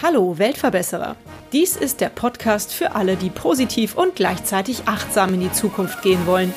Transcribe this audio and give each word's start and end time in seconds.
Hallo 0.00 0.38
Weltverbesserer. 0.38 1.16
Dies 1.52 1.74
ist 1.74 2.00
der 2.00 2.10
Podcast 2.10 2.72
für 2.72 2.94
alle, 2.94 3.16
die 3.16 3.30
positiv 3.30 3.96
und 3.96 4.14
gleichzeitig 4.14 4.82
achtsam 4.86 5.34
in 5.34 5.40
die 5.40 5.50
Zukunft 5.50 6.00
gehen 6.02 6.24
wollen. 6.26 6.54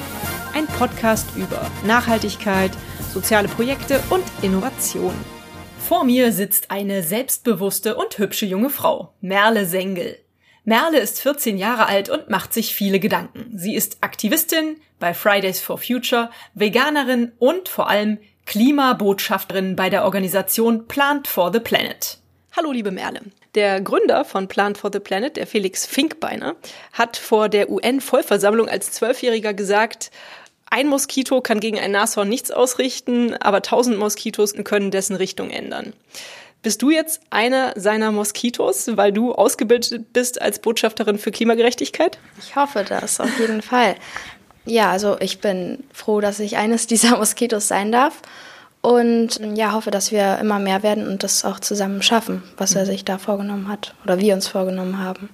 Ein 0.54 0.68
Podcast 0.68 1.26
über 1.36 1.62
Nachhaltigkeit, 1.88 2.72
soziale 3.12 3.48
Projekte 3.48 4.00
und 4.12 4.24
Innovation. 4.44 5.16
Vor 5.80 6.04
mir 6.04 6.32
sitzt 6.32 6.70
eine 6.70 7.02
selbstbewusste 7.02 7.96
und 7.96 8.20
hübsche 8.20 8.46
junge 8.46 8.70
Frau, 8.70 9.16
Merle 9.22 9.66
Sengel. 9.66 10.20
Merle 10.70 11.00
ist 11.00 11.22
14 11.22 11.58
Jahre 11.58 11.88
alt 11.88 12.10
und 12.10 12.30
macht 12.30 12.52
sich 12.52 12.76
viele 12.76 13.00
Gedanken. 13.00 13.58
Sie 13.58 13.74
ist 13.74 14.00
Aktivistin 14.02 14.76
bei 15.00 15.14
Fridays 15.14 15.62
for 15.62 15.78
Future, 15.78 16.30
Veganerin 16.56 17.32
und 17.40 17.70
vor 17.70 17.90
allem 17.90 18.18
Klimabotschafterin 18.46 19.78
bei 19.78 19.90
der 19.90 20.04
Organisation 20.04 20.86
Plant 20.90 21.30
for 21.30 21.54
the 21.54 21.62
Planet. 21.62 22.18
Hallo, 22.54 22.74
liebe 22.74 22.92
Merle. 22.92 23.22
Der 23.56 23.80
Gründer 23.80 24.26
von 24.26 24.50
Plant 24.50 24.78
for 24.78 24.90
the 24.92 25.00
Planet, 25.00 25.38
der 25.38 25.48
Felix 25.48 25.86
Finkbeiner, 25.86 26.58
hat 26.92 27.16
vor 27.16 27.48
der 27.48 27.70
UN-Vollversammlung 27.70 28.68
als 28.68 28.92
Zwölfjähriger 28.92 29.54
gesagt, 29.54 30.12
ein 30.70 30.88
Moskito 30.88 31.40
kann 31.40 31.62
gegen 31.62 31.80
ein 31.80 31.92
Nashorn 31.92 32.28
nichts 32.28 32.52
ausrichten, 32.52 33.36
aber 33.36 33.62
tausend 33.62 33.98
Moskitos 34.00 34.54
können 34.66 34.92
dessen 34.92 35.16
Richtung 35.16 35.50
ändern. 35.50 35.94
Bist 36.62 36.82
du 36.82 36.90
jetzt 36.90 37.22
einer 37.30 37.74
seiner 37.76 38.12
Moskitos, 38.12 38.90
weil 38.98 39.14
du 39.14 39.34
ausgebildet 39.34 40.12
bist 40.12 40.42
als 40.42 40.60
Botschafterin 40.60 41.18
für 41.18 41.32
Klimagerechtigkeit? 41.32 42.18
Ich 42.40 42.56
hoffe 42.56 42.84
das, 42.88 43.20
auf 43.20 43.40
jeden 43.40 43.62
Fall. 43.62 43.96
Ja, 44.66 44.92
also 44.92 45.18
ich 45.20 45.40
bin 45.40 45.84
froh, 45.94 46.20
dass 46.20 46.40
ich 46.40 46.58
eines 46.58 46.88
dieser 46.88 47.18
Moskitos 47.18 47.68
sein 47.68 47.92
darf. 47.92 48.22
Und 48.82 49.40
ja, 49.56 49.74
hoffe, 49.74 49.92
dass 49.92 50.12
wir 50.12 50.38
immer 50.40 50.60
mehr 50.60 50.84
werden 50.84 51.08
und 51.08 51.24
das 51.24 51.44
auch 51.46 51.60
zusammen 51.60 52.02
schaffen, 52.02 52.44
was 52.58 52.76
er 52.76 52.86
sich 52.86 53.04
da 53.04 53.18
vorgenommen 53.18 53.68
hat 53.68 53.96
oder 54.04 54.20
wir 54.20 54.34
uns 54.34 54.48
vorgenommen 54.48 55.00
haben. 55.00 55.30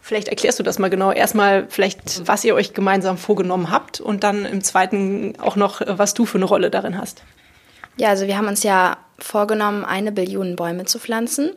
Vielleicht 0.00 0.28
erklärst 0.28 0.58
du 0.58 0.62
das 0.62 0.78
mal 0.78 0.90
genau. 0.90 1.10
Erstmal 1.10 1.66
vielleicht, 1.68 2.26
was 2.26 2.44
ihr 2.44 2.54
euch 2.54 2.74
gemeinsam 2.74 3.18
vorgenommen 3.18 3.70
habt 3.70 4.00
und 4.00 4.24
dann 4.24 4.44
im 4.44 4.62
zweiten 4.62 5.34
auch 5.40 5.56
noch, 5.56 5.80
was 5.84 6.14
du 6.14 6.26
für 6.26 6.38
eine 6.38 6.44
Rolle 6.44 6.70
darin 6.70 6.98
hast. 6.98 7.22
Ja, 7.96 8.10
also 8.10 8.26
wir 8.26 8.36
haben 8.36 8.46
uns 8.46 8.62
ja 8.62 8.98
vorgenommen, 9.18 9.84
eine 9.84 10.12
Billion 10.12 10.56
Bäume 10.56 10.84
zu 10.84 10.98
pflanzen 10.98 11.50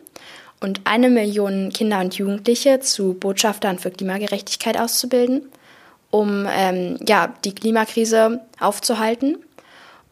und 0.60 0.82
eine 0.84 1.10
Million 1.10 1.72
Kinder 1.74 2.00
und 2.00 2.16
Jugendliche 2.16 2.80
zu 2.80 3.14
Botschaftern 3.14 3.80
für 3.80 3.92
Klimagerechtigkeit 3.92 4.80
auszubilden, 4.80 5.50
um 6.12 6.48
ähm, 6.50 6.98
ja, 7.08 7.34
die 7.46 7.56
Klimakrise 7.56 8.42
aufzuhalten. 8.60 9.38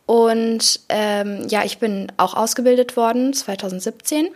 Und 0.06 0.80
ähm, 0.90 1.48
ja, 1.50 1.66
ich 1.66 1.80
bin 1.80 2.12
auch 2.16 2.34
ausgebildet 2.34 2.96
worden 2.96 3.34
2017 3.34 4.30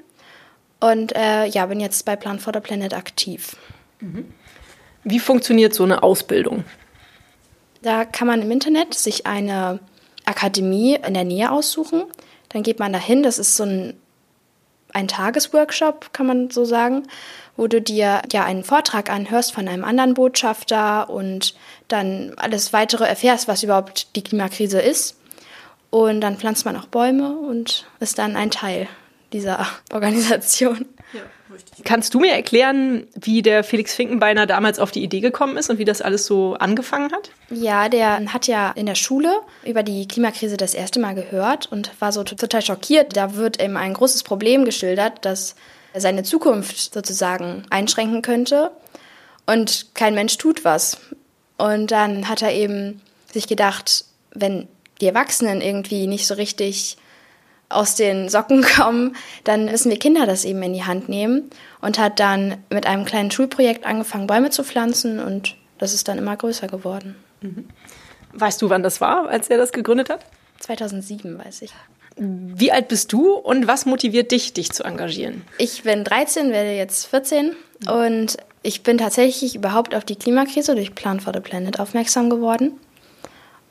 und 0.81 1.15
äh, 1.15 1.45
ja, 1.45 1.65
bin 1.67 1.79
jetzt 1.79 2.05
bei 2.05 2.15
Plan 2.17 2.39
for 2.39 2.51
the 2.53 2.59
Planet 2.59 2.93
aktiv. 2.93 3.55
Wie 5.03 5.19
funktioniert 5.19 5.73
so 5.73 5.83
eine 5.83 6.03
Ausbildung? 6.03 6.65
Da 7.81 8.03
kann 8.03 8.27
man 8.27 8.41
im 8.41 8.51
Internet 8.51 8.93
sich 8.93 9.25
eine 9.25 9.79
Akademie 10.25 10.95
in 10.95 11.13
der 11.13 11.23
Nähe 11.23 11.51
aussuchen. 11.51 12.03
Dann 12.53 12.63
geht 12.63 12.79
man 12.79 12.93
dahin. 12.93 13.23
Das 13.23 13.39
ist 13.39 13.55
so 13.55 13.63
ein, 13.63 13.93
ein 14.93 15.07
Tagesworkshop, 15.07 16.13
kann 16.13 16.25
man 16.25 16.49
so 16.49 16.65
sagen, 16.65 17.07
wo 17.57 17.67
du 17.67 17.81
dir 17.81 18.21
ja 18.31 18.43
einen 18.43 18.63
Vortrag 18.63 19.09
anhörst 19.09 19.53
von 19.53 19.67
einem 19.67 19.83
anderen 19.83 20.13
Botschafter 20.13 21.09
und 21.09 21.55
dann 21.87 22.33
alles 22.37 22.73
weitere 22.73 23.05
erfährst, 23.05 23.47
was 23.47 23.63
überhaupt 23.63 24.15
die 24.15 24.23
Klimakrise 24.23 24.81
ist. 24.81 25.17
Und 25.89 26.21
dann 26.21 26.37
pflanzt 26.37 26.65
man 26.65 26.77
auch 26.77 26.85
Bäume 26.85 27.37
und 27.37 27.85
ist 27.99 28.17
dann 28.17 28.35
ein 28.35 28.51
Teil 28.51 28.87
dieser 29.33 29.67
Organisation. 29.93 30.85
Ja. 31.13 31.21
Kannst 31.83 32.13
du 32.13 32.19
mir 32.19 32.31
erklären, 32.31 33.07
wie 33.19 33.41
der 33.41 33.63
Felix 33.63 33.93
Finkenbeiner 33.93 34.45
damals 34.45 34.79
auf 34.79 34.91
die 34.91 35.03
Idee 35.03 35.19
gekommen 35.19 35.57
ist 35.57 35.69
und 35.69 35.77
wie 35.77 35.85
das 35.85 36.01
alles 36.01 36.25
so 36.25 36.55
angefangen 36.55 37.11
hat? 37.11 37.31
Ja, 37.49 37.89
der 37.89 38.33
hat 38.33 38.47
ja 38.47 38.71
in 38.71 38.85
der 38.85 38.95
Schule 38.95 39.41
über 39.65 39.83
die 39.83 40.07
Klimakrise 40.07 40.57
das 40.57 40.73
erste 40.73 40.99
Mal 40.99 41.15
gehört 41.15 41.71
und 41.71 41.91
war 41.99 42.11
so 42.11 42.23
total 42.23 42.61
schockiert. 42.61 43.17
Da 43.17 43.35
wird 43.35 43.61
eben 43.61 43.77
ein 43.77 43.93
großes 43.93 44.23
Problem 44.23 44.63
geschildert, 44.65 45.19
das 45.21 45.55
seine 45.93 46.23
Zukunft 46.23 46.93
sozusagen 46.93 47.65
einschränken 47.69 48.21
könnte 48.21 48.71
und 49.45 49.93
kein 49.93 50.15
Mensch 50.15 50.37
tut 50.37 50.63
was. 50.63 50.97
Und 51.57 51.91
dann 51.91 52.27
hat 52.27 52.41
er 52.41 52.53
eben 52.53 53.01
sich 53.31 53.47
gedacht, 53.47 54.05
wenn 54.33 54.67
die 55.01 55.07
Erwachsenen 55.07 55.61
irgendwie 55.61 56.07
nicht 56.07 56.27
so 56.27 56.35
richtig 56.35 56.97
aus 57.71 57.95
den 57.95 58.29
Socken 58.29 58.63
kommen, 58.77 59.15
dann 59.43 59.65
müssen 59.65 59.89
wir 59.89 59.99
Kinder 59.99 60.25
das 60.25 60.45
eben 60.45 60.61
in 60.63 60.73
die 60.73 60.83
Hand 60.83 61.09
nehmen 61.09 61.49
und 61.81 61.99
hat 61.99 62.19
dann 62.19 62.57
mit 62.69 62.85
einem 62.85 63.05
kleinen 63.05 63.31
Schulprojekt 63.31 63.85
angefangen, 63.85 64.27
Bäume 64.27 64.49
zu 64.49 64.63
pflanzen 64.63 65.19
und 65.19 65.55
das 65.77 65.93
ist 65.93 66.07
dann 66.07 66.17
immer 66.17 66.37
größer 66.37 66.67
geworden. 66.67 67.15
Mhm. 67.41 67.67
Weißt 68.33 68.61
du, 68.61 68.69
wann 68.69 68.83
das 68.83 69.01
war, 69.01 69.27
als 69.27 69.49
er 69.49 69.57
das 69.57 69.71
gegründet 69.71 70.09
hat? 70.09 70.25
2007, 70.59 71.37
weiß 71.37 71.63
ich. 71.63 71.73
Wie 72.17 72.71
alt 72.71 72.87
bist 72.87 73.13
du 73.13 73.33
und 73.33 73.67
was 73.67 73.85
motiviert 73.85 74.31
dich, 74.31 74.53
dich 74.53 74.71
zu 74.71 74.83
engagieren? 74.83 75.43
Ich 75.57 75.83
bin 75.83 76.03
13, 76.03 76.51
werde 76.51 76.75
jetzt 76.75 77.07
14 77.07 77.55
und 77.89 78.37
ich 78.63 78.83
bin 78.83 78.97
tatsächlich 78.97 79.55
überhaupt 79.55 79.95
auf 79.95 80.03
die 80.03 80.15
Klimakrise 80.15 80.75
durch 80.75 80.93
Plan 80.93 81.19
for 81.19 81.33
the 81.33 81.39
Planet 81.39 81.79
aufmerksam 81.79 82.29
geworden. 82.29 82.79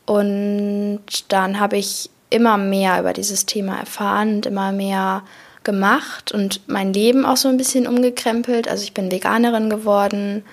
Und 0.06 1.02
dann 1.28 1.60
habe 1.60 1.76
ich 1.76 2.10
immer 2.30 2.56
mehr 2.56 3.00
über 3.00 3.12
dieses 3.12 3.46
Thema 3.46 3.78
erfahren 3.78 4.36
und 4.36 4.46
immer 4.46 4.72
mehr 4.72 5.22
gemacht 5.64 6.32
und 6.32 6.68
mein 6.68 6.92
Leben 6.92 7.26
auch 7.26 7.36
so 7.36 7.48
ein 7.48 7.56
bisschen 7.56 7.86
umgekrempelt. 7.86 8.68
Also 8.68 8.84
ich 8.84 8.94
bin 8.94 9.10
Veganerin 9.10 9.68
geworden 9.68 10.44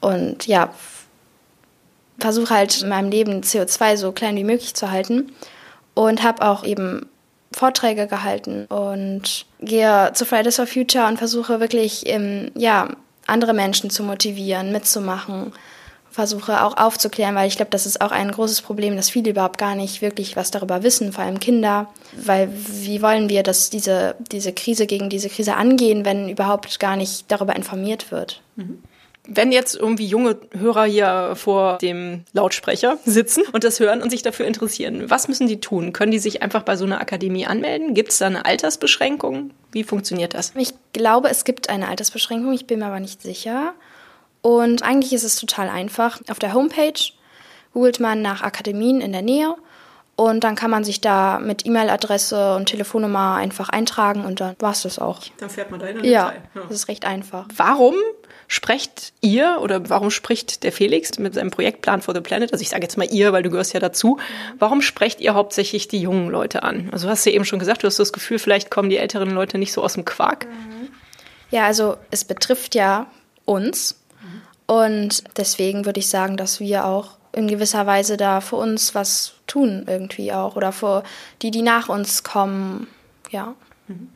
und 0.00 0.46
ja, 0.46 0.70
versuche 2.18 2.54
halt 2.54 2.82
in 2.82 2.88
meinem 2.88 3.10
Leben 3.10 3.40
CO2 3.40 3.96
so 3.96 4.12
klein 4.12 4.36
wie 4.36 4.44
möglich 4.44 4.74
zu 4.74 4.90
halten 4.90 5.32
und 5.94 6.22
habe 6.22 6.46
auch 6.46 6.64
eben 6.64 7.08
Vorträge 7.52 8.06
gehalten 8.06 8.66
und 8.66 9.46
gehe 9.60 10.10
zu 10.12 10.26
Fridays 10.26 10.56
for 10.56 10.66
Future 10.66 11.06
und 11.06 11.16
versuche 11.16 11.60
wirklich 11.60 12.02
ähm, 12.06 12.50
ja, 12.54 12.88
andere 13.26 13.54
Menschen 13.54 13.88
zu 13.88 14.02
motivieren, 14.02 14.72
mitzumachen 14.72 15.52
versuche 16.16 16.64
auch 16.64 16.78
aufzuklären, 16.78 17.34
weil 17.34 17.46
ich 17.46 17.56
glaube, 17.56 17.70
das 17.70 17.84
ist 17.84 18.00
auch 18.00 18.10
ein 18.10 18.30
großes 18.30 18.62
Problem, 18.62 18.96
dass 18.96 19.10
viele 19.10 19.30
überhaupt 19.30 19.58
gar 19.58 19.74
nicht 19.74 20.00
wirklich 20.00 20.34
was 20.34 20.50
darüber 20.50 20.82
wissen, 20.82 21.12
vor 21.12 21.22
allem 21.22 21.40
Kinder. 21.40 21.88
Weil 22.16 22.48
wie 22.54 23.02
wollen 23.02 23.28
wir, 23.28 23.42
dass 23.42 23.68
diese, 23.68 24.16
diese 24.32 24.54
Krise 24.54 24.86
gegen 24.86 25.10
diese 25.10 25.28
Krise 25.28 25.56
angehen, 25.56 26.06
wenn 26.06 26.30
überhaupt 26.30 26.80
gar 26.80 26.96
nicht 26.96 27.30
darüber 27.30 27.54
informiert 27.54 28.10
wird? 28.10 28.40
Mhm. 28.56 28.82
Wenn 29.28 29.52
jetzt 29.52 29.74
irgendwie 29.74 30.06
junge 30.06 30.38
Hörer 30.56 30.84
hier 30.84 31.32
vor 31.34 31.76
dem 31.78 32.24
Lautsprecher 32.32 32.96
sitzen 33.04 33.42
und 33.52 33.62
das 33.62 33.78
hören 33.78 34.00
und 34.00 34.08
sich 34.08 34.22
dafür 34.22 34.46
interessieren, 34.46 35.10
was 35.10 35.28
müssen 35.28 35.48
die 35.48 35.60
tun? 35.60 35.92
Können 35.92 36.12
die 36.12 36.18
sich 36.18 36.40
einfach 36.40 36.62
bei 36.62 36.76
so 36.76 36.86
einer 36.86 37.00
Akademie 37.00 37.44
anmelden? 37.44 37.92
Gibt 37.92 38.12
es 38.12 38.18
da 38.18 38.26
eine 38.26 38.46
Altersbeschränkung? 38.46 39.50
Wie 39.70 39.84
funktioniert 39.84 40.32
das? 40.32 40.52
Ich 40.56 40.72
glaube, 40.94 41.28
es 41.28 41.44
gibt 41.44 41.68
eine 41.68 41.88
Altersbeschränkung, 41.88 42.54
ich 42.54 42.66
bin 42.66 42.78
mir 42.78 42.86
aber 42.86 43.00
nicht 43.00 43.20
sicher. 43.20 43.74
Und 44.46 44.84
eigentlich 44.84 45.12
ist 45.12 45.24
es 45.24 45.34
total 45.34 45.68
einfach. 45.68 46.20
Auf 46.30 46.38
der 46.38 46.54
Homepage 46.54 46.92
googelt 47.72 47.98
man 47.98 48.22
nach 48.22 48.42
Akademien 48.42 49.00
in 49.00 49.10
der 49.10 49.22
Nähe 49.22 49.56
und 50.14 50.44
dann 50.44 50.54
kann 50.54 50.70
man 50.70 50.84
sich 50.84 51.00
da 51.00 51.40
mit 51.40 51.66
E-Mail-Adresse 51.66 52.54
und 52.54 52.66
Telefonnummer 52.66 53.34
einfach 53.34 53.70
eintragen 53.70 54.24
und 54.24 54.38
dann 54.40 54.54
war 54.60 54.70
es 54.70 54.82
das 54.82 55.00
auch. 55.00 55.22
Dann 55.38 55.50
fährt 55.50 55.72
man 55.72 55.80
dahin 55.80 55.98
und 55.98 56.04
ja, 56.04 56.32
ja, 56.54 56.62
das 56.62 56.70
ist 56.70 56.86
recht 56.86 57.04
einfach. 57.04 57.48
Warum 57.56 57.96
sprecht 58.46 59.14
ihr 59.20 59.58
oder 59.62 59.90
warum 59.90 60.12
spricht 60.12 60.62
der 60.62 60.70
Felix 60.70 61.18
mit 61.18 61.34
seinem 61.34 61.50
Projektplan 61.50 62.00
for 62.00 62.14
the 62.14 62.20
Planet, 62.20 62.52
also 62.52 62.62
ich 62.62 62.68
sage 62.68 62.84
jetzt 62.84 62.96
mal 62.96 63.12
ihr, 63.12 63.32
weil 63.32 63.42
du 63.42 63.50
gehörst 63.50 63.74
ja 63.74 63.80
dazu, 63.80 64.20
warum 64.60 64.80
sprecht 64.80 65.20
ihr 65.20 65.34
hauptsächlich 65.34 65.88
die 65.88 66.00
jungen 66.00 66.30
Leute 66.30 66.62
an? 66.62 66.90
Also 66.92 67.08
hast 67.08 67.26
du 67.26 67.32
eben 67.32 67.44
schon 67.44 67.58
gesagt, 67.58 67.82
du 67.82 67.88
hast 67.88 67.98
das 67.98 68.12
Gefühl, 68.12 68.38
vielleicht 68.38 68.70
kommen 68.70 68.90
die 68.90 68.98
älteren 68.98 69.32
Leute 69.32 69.58
nicht 69.58 69.72
so 69.72 69.82
aus 69.82 69.94
dem 69.94 70.04
Quark. 70.04 70.46
Ja, 71.50 71.66
also 71.66 71.96
es 72.12 72.24
betrifft 72.24 72.76
ja 72.76 73.08
uns 73.44 73.96
und 74.66 75.24
deswegen 75.36 75.84
würde 75.84 76.00
ich 76.00 76.08
sagen, 76.08 76.36
dass 76.36 76.60
wir 76.60 76.84
auch 76.84 77.16
in 77.32 77.48
gewisser 77.48 77.86
Weise 77.86 78.16
da 78.16 78.40
für 78.40 78.56
uns 78.56 78.94
was 78.94 79.34
tun 79.46 79.84
irgendwie 79.86 80.32
auch 80.32 80.56
oder 80.56 80.72
für 80.72 81.04
die, 81.42 81.50
die 81.50 81.62
nach 81.62 81.88
uns 81.88 82.22
kommen, 82.22 82.88
ja. 83.30 83.54
Mhm. 83.88 84.10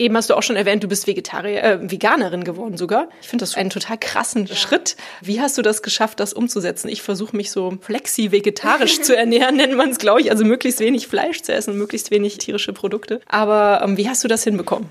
Eben 0.00 0.16
hast 0.16 0.30
du 0.30 0.34
auch 0.34 0.44
schon 0.44 0.54
erwähnt, 0.54 0.84
du 0.84 0.88
bist 0.88 1.08
Vegetarier, 1.08 1.62
äh, 1.62 1.90
Veganerin 1.90 2.44
geworden 2.44 2.76
sogar. 2.76 3.08
Ich 3.20 3.28
finde 3.28 3.42
das 3.42 3.56
einen 3.56 3.70
total 3.70 3.98
krassen 3.98 4.46
ja. 4.46 4.54
Schritt. 4.54 4.96
Wie 5.20 5.40
hast 5.40 5.58
du 5.58 5.62
das 5.62 5.82
geschafft, 5.82 6.20
das 6.20 6.32
umzusetzen? 6.32 6.88
Ich 6.88 7.02
versuche 7.02 7.36
mich 7.36 7.50
so 7.50 7.76
flexi-vegetarisch 7.80 9.00
zu 9.00 9.16
ernähren, 9.16 9.56
nennt 9.56 9.76
man 9.76 9.90
es, 9.90 9.98
glaube 9.98 10.20
ich. 10.20 10.30
Also 10.30 10.44
möglichst 10.44 10.78
wenig 10.78 11.08
Fleisch 11.08 11.42
zu 11.42 11.52
essen, 11.52 11.76
möglichst 11.76 12.12
wenig 12.12 12.38
tierische 12.38 12.72
Produkte. 12.72 13.20
Aber 13.26 13.80
ähm, 13.82 13.96
wie 13.96 14.08
hast 14.08 14.22
du 14.22 14.28
das 14.28 14.44
hinbekommen? 14.44 14.88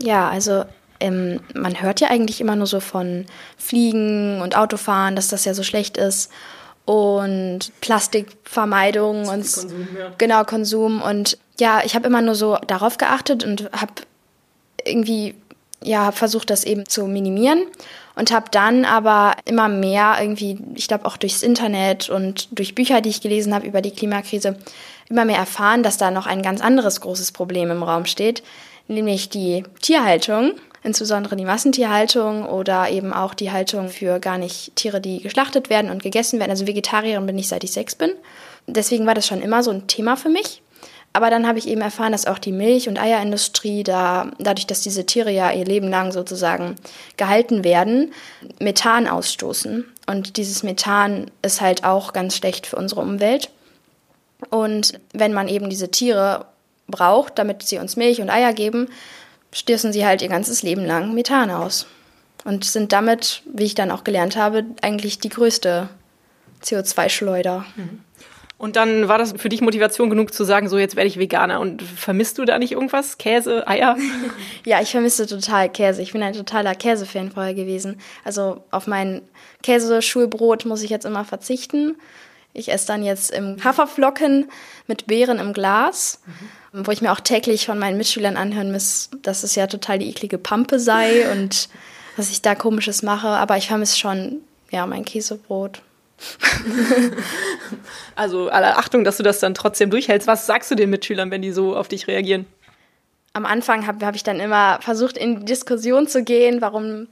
Ja, 0.00 0.28
also 0.28 0.64
ähm, 1.04 1.40
man 1.54 1.80
hört 1.82 2.00
ja 2.00 2.08
eigentlich 2.08 2.40
immer 2.40 2.56
nur 2.56 2.66
so 2.66 2.80
von 2.80 3.26
Fliegen 3.58 4.40
und 4.40 4.56
Autofahren, 4.56 5.16
dass 5.16 5.28
das 5.28 5.44
ja 5.44 5.54
so 5.54 5.62
schlecht 5.62 5.96
ist. 5.96 6.30
und 6.86 7.72
Plastikvermeidung 7.80 9.20
und 9.20 9.40
Konsum, 9.40 9.88
ja. 9.98 10.12
genau 10.18 10.44
Konsum 10.44 11.00
und 11.02 11.38
ja, 11.58 11.82
ich 11.84 11.94
habe 11.94 12.06
immer 12.06 12.20
nur 12.20 12.34
so 12.34 12.58
darauf 12.66 12.98
geachtet 12.98 13.44
und 13.44 13.70
habe 13.72 13.92
irgendwie 14.84 15.34
ja 15.82 16.06
hab 16.06 16.18
versucht, 16.18 16.50
das 16.50 16.64
eben 16.64 16.86
zu 16.86 17.06
minimieren 17.06 17.66
und 18.16 18.32
habe 18.32 18.46
dann 18.50 18.84
aber 18.84 19.34
immer 19.44 19.68
mehr 19.68 20.16
irgendwie, 20.20 20.58
ich 20.74 20.88
glaube 20.88 21.06
auch 21.06 21.16
durchs 21.16 21.42
Internet 21.42 22.10
und 22.10 22.48
durch 22.58 22.74
Bücher, 22.74 23.00
die 23.00 23.10
ich 23.10 23.20
gelesen 23.20 23.54
habe 23.54 23.66
über 23.66 23.80
die 23.80 23.90
Klimakrise, 23.90 24.56
immer 25.08 25.24
mehr 25.24 25.38
erfahren, 25.38 25.82
dass 25.82 25.96
da 25.96 26.10
noch 26.10 26.26
ein 26.26 26.42
ganz 26.42 26.60
anderes 26.60 27.00
großes 27.00 27.32
Problem 27.32 27.70
im 27.70 27.82
Raum 27.82 28.06
steht, 28.06 28.42
nämlich 28.88 29.28
die 29.28 29.64
Tierhaltung, 29.80 30.52
insbesondere 30.84 31.34
die 31.34 31.46
Massentierhaltung 31.46 32.46
oder 32.46 32.90
eben 32.90 33.12
auch 33.12 33.34
die 33.34 33.50
Haltung 33.50 33.88
für 33.88 34.20
gar 34.20 34.38
nicht 34.38 34.76
Tiere, 34.76 35.00
die 35.00 35.20
geschlachtet 35.20 35.70
werden 35.70 35.90
und 35.90 36.02
gegessen 36.02 36.38
werden. 36.38 36.50
Also 36.50 36.66
Vegetarierin 36.66 37.26
bin 37.26 37.38
ich 37.38 37.48
seit 37.48 37.64
ich 37.64 37.72
sechs 37.72 37.94
bin. 37.94 38.12
Deswegen 38.66 39.06
war 39.06 39.14
das 39.14 39.26
schon 39.26 39.40
immer 39.42 39.62
so 39.62 39.70
ein 39.70 39.86
Thema 39.88 40.16
für 40.16 40.28
mich. 40.28 40.62
Aber 41.14 41.30
dann 41.30 41.46
habe 41.46 41.58
ich 41.58 41.68
eben 41.68 41.80
erfahren, 41.80 42.12
dass 42.12 42.26
auch 42.26 42.38
die 42.38 42.52
Milch- 42.52 42.88
und 42.88 43.00
Eierindustrie 43.00 43.82
da, 43.84 44.32
dadurch, 44.38 44.66
dass 44.66 44.82
diese 44.82 45.06
Tiere 45.06 45.30
ja 45.30 45.52
ihr 45.52 45.64
Leben 45.64 45.88
lang 45.88 46.12
sozusagen 46.12 46.76
gehalten 47.16 47.64
werden, 47.64 48.12
Methan 48.58 49.06
ausstoßen. 49.06 49.84
Und 50.06 50.36
dieses 50.36 50.64
Methan 50.64 51.30
ist 51.40 51.60
halt 51.60 51.84
auch 51.84 52.12
ganz 52.12 52.36
schlecht 52.36 52.66
für 52.66 52.76
unsere 52.76 53.00
Umwelt. 53.00 53.48
Und 54.50 55.00
wenn 55.12 55.32
man 55.32 55.48
eben 55.48 55.70
diese 55.70 55.90
Tiere 55.90 56.46
braucht, 56.88 57.38
damit 57.38 57.62
sie 57.62 57.78
uns 57.78 57.96
Milch 57.96 58.20
und 58.20 58.28
Eier 58.28 58.52
geben, 58.52 58.88
stößen 59.54 59.92
sie 59.92 60.04
halt 60.04 60.20
ihr 60.20 60.28
ganzes 60.28 60.62
Leben 60.62 60.84
lang 60.84 61.14
Methan 61.14 61.50
aus. 61.50 61.86
Und 62.44 62.66
sind 62.66 62.92
damit, 62.92 63.42
wie 63.46 63.64
ich 63.64 63.74
dann 63.74 63.90
auch 63.90 64.04
gelernt 64.04 64.36
habe, 64.36 64.64
eigentlich 64.82 65.18
die 65.18 65.30
größte 65.30 65.88
CO2-Schleuder. 66.62 67.64
Und 68.58 68.76
dann 68.76 69.08
war 69.08 69.16
das 69.16 69.32
für 69.36 69.48
dich 69.48 69.62
Motivation 69.62 70.10
genug 70.10 70.34
zu 70.34 70.44
sagen, 70.44 70.68
so 70.68 70.76
jetzt 70.76 70.94
werde 70.94 71.08
ich 71.08 71.18
Veganer. 71.18 71.60
Und 71.60 71.82
vermisst 71.82 72.36
du 72.36 72.44
da 72.44 72.58
nicht 72.58 72.72
irgendwas? 72.72 73.16
Käse, 73.16 73.66
Eier? 73.66 73.96
Ja, 74.66 74.80
ich 74.82 74.90
vermisse 74.90 75.26
total 75.26 75.70
Käse. 75.70 76.02
Ich 76.02 76.12
bin 76.12 76.22
ein 76.22 76.34
totaler 76.34 76.74
Käsefan 76.74 77.30
vorher 77.30 77.54
gewesen. 77.54 78.00
Also 78.24 78.64
auf 78.70 78.86
mein 78.86 79.22
Käseschulbrot 79.62 80.66
muss 80.66 80.82
ich 80.82 80.90
jetzt 80.90 81.06
immer 81.06 81.24
verzichten. 81.24 81.96
Ich 82.54 82.70
esse 82.70 82.86
dann 82.86 83.02
jetzt 83.02 83.32
im 83.32 83.62
Haferflocken 83.62 84.48
mit 84.86 85.08
Beeren 85.08 85.40
im 85.40 85.52
Glas, 85.52 86.20
wo 86.72 86.92
ich 86.92 87.02
mir 87.02 87.12
auch 87.12 87.20
täglich 87.20 87.66
von 87.66 87.80
meinen 87.80 87.98
Mitschülern 87.98 88.36
anhören 88.36 88.70
muss, 88.70 89.10
dass 89.22 89.42
es 89.42 89.56
ja 89.56 89.66
total 89.66 89.98
die 89.98 90.08
eklige 90.08 90.38
Pampe 90.38 90.78
sei 90.78 91.30
und 91.32 91.68
was 92.16 92.30
ich 92.30 92.42
da 92.42 92.54
komisches 92.54 93.02
mache. 93.02 93.28
Aber 93.28 93.56
ich 93.56 93.66
vermisse 93.66 93.98
schon, 93.98 94.40
ja, 94.70 94.86
mein 94.86 95.04
Käsebrot. 95.04 95.82
Also 98.16 98.48
aller 98.48 98.78
Achtung, 98.78 99.02
dass 99.02 99.16
du 99.16 99.24
das 99.24 99.40
dann 99.40 99.54
trotzdem 99.54 99.90
durchhältst. 99.90 100.28
Was 100.28 100.46
sagst 100.46 100.70
du 100.70 100.76
den 100.76 100.88
Mitschülern, 100.88 101.32
wenn 101.32 101.42
die 101.42 101.50
so 101.50 101.76
auf 101.76 101.88
dich 101.88 102.06
reagieren? 102.06 102.46
Am 103.32 103.44
Anfang 103.44 103.88
habe 103.88 104.06
hab 104.06 104.14
ich 104.14 104.22
dann 104.22 104.38
immer 104.38 104.78
versucht, 104.80 105.18
in 105.18 105.40
die 105.40 105.44
Diskussion 105.44 106.06
zu 106.06 106.22
gehen, 106.22 106.60
warum, 106.60 107.08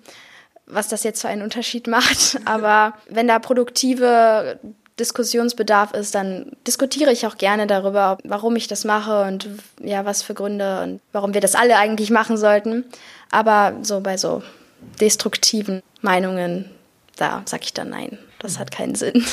was 0.66 0.86
das 0.86 1.02
jetzt 1.02 1.20
für 1.20 1.26
einen 1.26 1.42
Unterschied 1.42 1.88
macht. 1.88 2.38
Aber 2.44 2.94
wenn 3.08 3.26
da 3.26 3.40
produktive 3.40 4.60
Diskussionsbedarf 4.98 5.92
ist, 5.92 6.14
dann 6.14 6.52
diskutiere 6.66 7.12
ich 7.12 7.26
auch 7.26 7.38
gerne 7.38 7.66
darüber, 7.66 8.18
warum 8.24 8.56
ich 8.56 8.68
das 8.68 8.84
mache 8.84 9.22
und 9.22 9.48
ja, 9.80 10.04
was 10.04 10.22
für 10.22 10.34
Gründe 10.34 10.82
und 10.82 11.00
warum 11.12 11.34
wir 11.34 11.40
das 11.40 11.54
alle 11.54 11.76
eigentlich 11.76 12.10
machen 12.10 12.36
sollten. 12.36 12.84
Aber 13.30 13.74
so 13.82 14.00
bei 14.00 14.16
so 14.16 14.42
destruktiven 15.00 15.82
Meinungen, 16.02 16.70
da 17.16 17.42
sage 17.46 17.64
ich 17.64 17.72
dann 17.72 17.90
nein. 17.90 18.18
Das 18.38 18.58
hat 18.58 18.70
keinen 18.70 18.94
Sinn. 18.94 19.24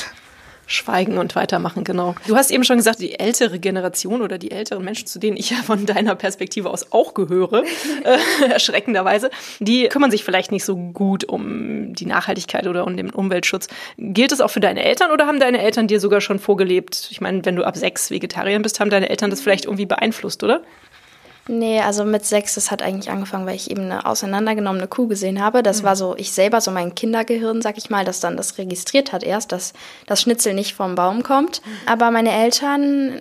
Schweigen 0.70 1.18
und 1.18 1.34
weitermachen, 1.34 1.82
genau. 1.82 2.14
Du 2.28 2.36
hast 2.36 2.52
eben 2.52 2.62
schon 2.62 2.76
gesagt, 2.76 3.00
die 3.00 3.18
ältere 3.18 3.58
Generation 3.58 4.22
oder 4.22 4.38
die 4.38 4.52
älteren 4.52 4.84
Menschen, 4.84 5.08
zu 5.08 5.18
denen 5.18 5.36
ich 5.36 5.50
ja 5.50 5.56
von 5.56 5.84
deiner 5.84 6.14
Perspektive 6.14 6.70
aus 6.70 6.92
auch 6.92 7.12
gehöre, 7.12 7.64
äh, 8.04 8.50
erschreckenderweise, 8.52 9.30
die 9.58 9.88
kümmern 9.88 10.12
sich 10.12 10.22
vielleicht 10.22 10.52
nicht 10.52 10.64
so 10.64 10.76
gut 10.76 11.24
um 11.24 11.92
die 11.94 12.06
Nachhaltigkeit 12.06 12.68
oder 12.68 12.86
um 12.86 12.96
den 12.96 13.10
Umweltschutz. 13.10 13.66
Gilt 13.98 14.30
es 14.30 14.40
auch 14.40 14.50
für 14.50 14.60
deine 14.60 14.84
Eltern 14.84 15.10
oder 15.10 15.26
haben 15.26 15.40
deine 15.40 15.60
Eltern 15.60 15.88
dir 15.88 15.98
sogar 15.98 16.20
schon 16.20 16.38
vorgelebt? 16.38 17.08
Ich 17.10 17.20
meine, 17.20 17.44
wenn 17.44 17.56
du 17.56 17.64
ab 17.64 17.76
sechs 17.76 18.12
Vegetarier 18.12 18.60
bist, 18.60 18.78
haben 18.78 18.90
deine 18.90 19.10
Eltern 19.10 19.30
das 19.30 19.40
vielleicht 19.40 19.64
irgendwie 19.64 19.86
beeinflusst, 19.86 20.44
oder? 20.44 20.62
Nee, 21.48 21.80
also 21.80 22.04
mit 22.04 22.24
sechs, 22.24 22.54
das 22.54 22.70
hat 22.70 22.82
eigentlich 22.82 23.10
angefangen, 23.10 23.46
weil 23.46 23.56
ich 23.56 23.70
eben 23.70 23.82
eine 23.82 24.06
auseinandergenommene 24.06 24.86
Kuh 24.86 25.08
gesehen 25.08 25.42
habe. 25.42 25.62
Das 25.62 25.82
mhm. 25.82 25.86
war 25.86 25.96
so, 25.96 26.14
ich 26.16 26.32
selber, 26.32 26.60
so 26.60 26.70
mein 26.70 26.94
Kindergehirn, 26.94 27.62
sag 27.62 27.78
ich 27.78 27.90
mal, 27.90 28.04
das 28.04 28.20
dann 28.20 28.36
das 28.36 28.58
registriert 28.58 29.12
hat 29.12 29.22
erst, 29.22 29.52
dass 29.52 29.72
das 30.06 30.20
Schnitzel 30.20 30.54
nicht 30.54 30.74
vom 30.74 30.94
Baum 30.94 31.22
kommt. 31.22 31.64
Mhm. 31.64 31.70
Aber 31.86 32.10
meine 32.10 32.32
Eltern, 32.32 33.18
äh, 33.18 33.20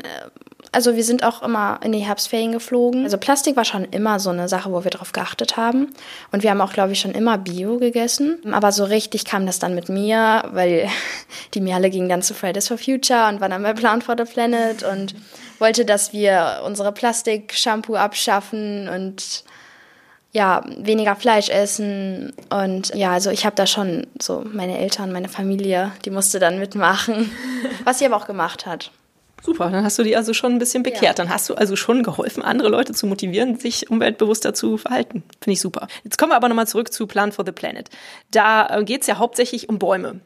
also 0.71 0.95
wir 0.95 1.03
sind 1.03 1.23
auch 1.23 1.41
immer 1.41 1.79
in 1.83 1.91
die 1.91 1.99
Herbstferien 1.99 2.51
geflogen. 2.51 3.03
Also 3.03 3.17
Plastik 3.17 3.55
war 3.55 3.65
schon 3.65 3.85
immer 3.85 4.19
so 4.19 4.29
eine 4.29 4.47
Sache, 4.47 4.71
wo 4.71 4.83
wir 4.83 4.91
drauf 4.91 5.13
geachtet 5.13 5.57
haben. 5.57 5.87
Und 6.31 6.43
wir 6.43 6.51
haben 6.51 6.61
auch, 6.61 6.73
glaube 6.73 6.91
ich, 6.91 6.99
schon 6.99 7.11
immer 7.11 7.37
Bio 7.39 7.77
gegessen. 7.77 8.39
Aber 8.51 8.71
so 8.71 8.83
richtig 8.83 9.25
kam 9.25 9.47
das 9.47 9.57
dann 9.57 9.73
mit 9.73 9.89
mir, 9.89 10.43
weil 10.51 10.87
die 11.55 11.61
Merle 11.61 11.89
ging 11.89 12.07
dann 12.07 12.21
zu 12.21 12.33
Fridays 12.35 12.67
for 12.67 12.77
Future 12.77 13.27
und 13.29 13.41
war 13.41 13.49
dann 13.49 13.63
bei 13.63 13.73
Plant 13.73 14.03
for 14.03 14.15
the 14.17 14.31
Planet 14.31 14.83
und 14.83 15.15
wollte, 15.57 15.85
dass 15.85 16.13
wir 16.13 16.61
unsere 16.65 16.91
Plastik-Shampoo 16.91 17.95
abschaffen 17.95 18.87
und 18.89 19.43
ja, 20.31 20.63
weniger 20.77 21.15
Fleisch 21.15 21.49
essen. 21.49 22.33
Und 22.51 22.93
ja, 22.93 23.13
also 23.13 23.31
ich 23.31 23.45
habe 23.45 23.55
da 23.55 23.65
schon 23.65 24.05
so 24.21 24.43
meine 24.45 24.77
Eltern, 24.77 25.11
meine 25.11 25.29
Familie, 25.29 25.91
die 26.05 26.11
musste 26.11 26.37
dann 26.37 26.59
mitmachen, 26.59 27.31
was 27.83 27.97
sie 27.97 28.05
aber 28.05 28.17
auch 28.17 28.27
gemacht 28.27 28.67
hat. 28.67 28.91
Super, 29.43 29.69
dann 29.69 29.83
hast 29.83 29.97
du 29.97 30.03
die 30.03 30.17
also 30.17 30.33
schon 30.33 30.53
ein 30.53 30.59
bisschen 30.59 30.83
bekehrt. 30.83 31.03
Ja. 31.03 31.13
Dann 31.13 31.29
hast 31.29 31.49
du 31.49 31.55
also 31.55 31.75
schon 31.75 32.03
geholfen, 32.03 32.43
andere 32.43 32.69
Leute 32.69 32.93
zu 32.93 33.07
motivieren, 33.07 33.57
sich 33.57 33.89
umweltbewusster 33.89 34.53
zu 34.53 34.77
verhalten. 34.77 35.23
Finde 35.41 35.53
ich 35.53 35.61
super. 35.61 35.87
Jetzt 36.03 36.17
kommen 36.17 36.31
wir 36.31 36.35
aber 36.35 36.49
nochmal 36.49 36.67
zurück 36.67 36.91
zu 36.91 37.07
Plan 37.07 37.31
for 37.31 37.45
the 37.45 37.51
Planet. 37.51 37.89
Da 38.31 38.81
geht 38.83 39.01
es 39.01 39.07
ja 39.07 39.17
hauptsächlich 39.17 39.69
um 39.69 39.79
Bäume. 39.79 40.19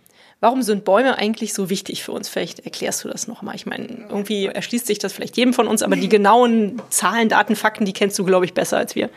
Warum 0.43 0.61
sind 0.61 0.83
Bäume 0.83 1.17
eigentlich 1.17 1.53
so 1.53 1.69
wichtig 1.69 2.03
für 2.03 2.11
uns? 2.11 2.27
Vielleicht 2.27 2.65
erklärst 2.65 3.03
du 3.05 3.07
das 3.07 3.29
nochmal. 3.29 3.55
Ich 3.55 3.65
meine, 3.65 4.07
irgendwie 4.09 4.47
erschließt 4.47 4.85
sich 4.85 4.99
das 4.99 5.13
vielleicht 5.13 5.37
jedem 5.37 5.53
von 5.53 5.67
uns, 5.67 5.81
aber 5.83 5.95
die 5.95 6.09
genauen 6.09 6.81
Zahlen, 6.89 7.29
Daten, 7.29 7.55
Fakten, 7.55 7.85
die 7.85 7.93
kennst 7.93 8.19
du, 8.19 8.25
glaube 8.25 8.43
ich, 8.43 8.53
besser 8.53 8.77
als 8.77 8.93
wir. 8.93 9.09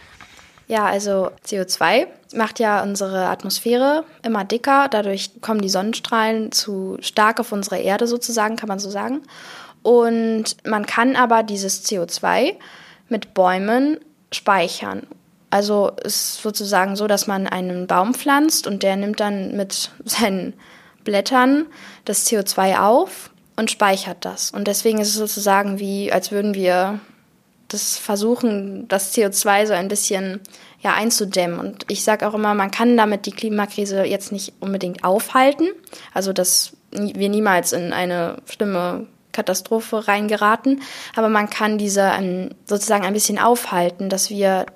Ja, 0.68 0.84
also 0.86 1.30
CO2 1.44 2.06
macht 2.34 2.60
ja 2.60 2.82
unsere 2.82 3.26
Atmosphäre 3.26 4.04
immer 4.24 4.44
dicker. 4.44 4.88
Dadurch 4.88 5.40
kommen 5.40 5.60
die 5.60 5.68
Sonnenstrahlen 5.68 6.52
zu 6.52 6.96
stark 7.00 7.40
auf 7.40 7.50
unsere 7.50 7.78
Erde 7.78 8.06
sozusagen, 8.06 8.54
kann 8.56 8.68
man 8.68 8.78
so 8.78 8.90
sagen. 8.90 9.22
Und 9.86 10.56
man 10.66 10.84
kann 10.84 11.14
aber 11.14 11.44
dieses 11.44 11.84
CO2 11.84 12.56
mit 13.08 13.34
Bäumen 13.34 14.00
speichern. 14.32 15.06
Also 15.50 15.92
ist 16.02 16.42
sozusagen 16.42 16.96
so, 16.96 17.06
dass 17.06 17.28
man 17.28 17.46
einen 17.46 17.86
Baum 17.86 18.12
pflanzt 18.12 18.66
und 18.66 18.82
der 18.82 18.96
nimmt 18.96 19.20
dann 19.20 19.56
mit 19.56 19.92
seinen 20.04 20.54
Blättern 21.04 21.66
das 22.04 22.26
CO2 22.26 22.80
auf 22.80 23.30
und 23.54 23.70
speichert 23.70 24.24
das. 24.24 24.50
Und 24.50 24.66
deswegen 24.66 25.00
ist 25.00 25.10
es 25.10 25.14
sozusagen 25.14 25.78
wie, 25.78 26.10
als 26.10 26.32
würden 26.32 26.54
wir 26.54 26.98
das 27.68 27.96
versuchen, 27.96 28.88
das 28.88 29.14
CO2 29.14 29.66
so 29.66 29.72
ein 29.72 29.86
bisschen 29.86 30.40
ja, 30.80 30.94
einzudämmen. 30.94 31.60
Und 31.60 31.84
ich 31.86 32.02
sage 32.02 32.26
auch 32.26 32.34
immer, 32.34 32.54
man 32.54 32.72
kann 32.72 32.96
damit 32.96 33.24
die 33.24 33.30
Klimakrise 33.30 34.02
jetzt 34.02 34.32
nicht 34.32 34.52
unbedingt 34.58 35.04
aufhalten. 35.04 35.68
Also, 36.12 36.32
dass 36.32 36.72
wir 36.90 37.28
niemals 37.28 37.72
in 37.72 37.92
eine 37.92 38.38
schlimme 38.46 39.06
Katastrophe 39.36 40.08
reingeraten. 40.08 40.82
Aber 41.14 41.28
man 41.28 41.48
kann 41.50 41.78
diese 41.78 42.10
sozusagen 42.64 43.04
ein 43.04 43.12
bisschen 43.12 43.38
aufhalten, 43.38 44.08
dass 44.08 44.30
wir 44.30 44.66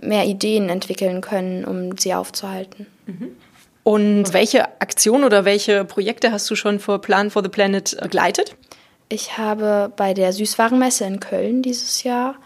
mehr 0.00 0.24
Ideen 0.24 0.68
entwickeln 0.70 1.20
können, 1.20 1.64
um 1.64 1.98
sie 1.98 2.14
aufzuhalten. 2.14 2.86
Mhm. 3.06 3.36
Und 3.82 4.32
welche 4.32 4.64
Aktionen 4.80 5.24
oder 5.24 5.44
welche 5.44 5.84
Projekte 5.84 6.32
hast 6.32 6.50
du 6.50 6.56
schon 6.56 6.80
vor 6.80 7.00
Plan 7.00 7.30
for 7.30 7.42
the 7.42 7.50
Planet 7.50 7.96
begleitet? 8.00 8.56
Ich 9.10 9.36
habe 9.36 9.92
bei 9.94 10.14
der 10.14 10.32
Süßwarenmesse 10.32 11.04
in 11.04 11.20
Köln 11.20 11.60
dieses 11.62 12.02
Jahr 12.02 12.36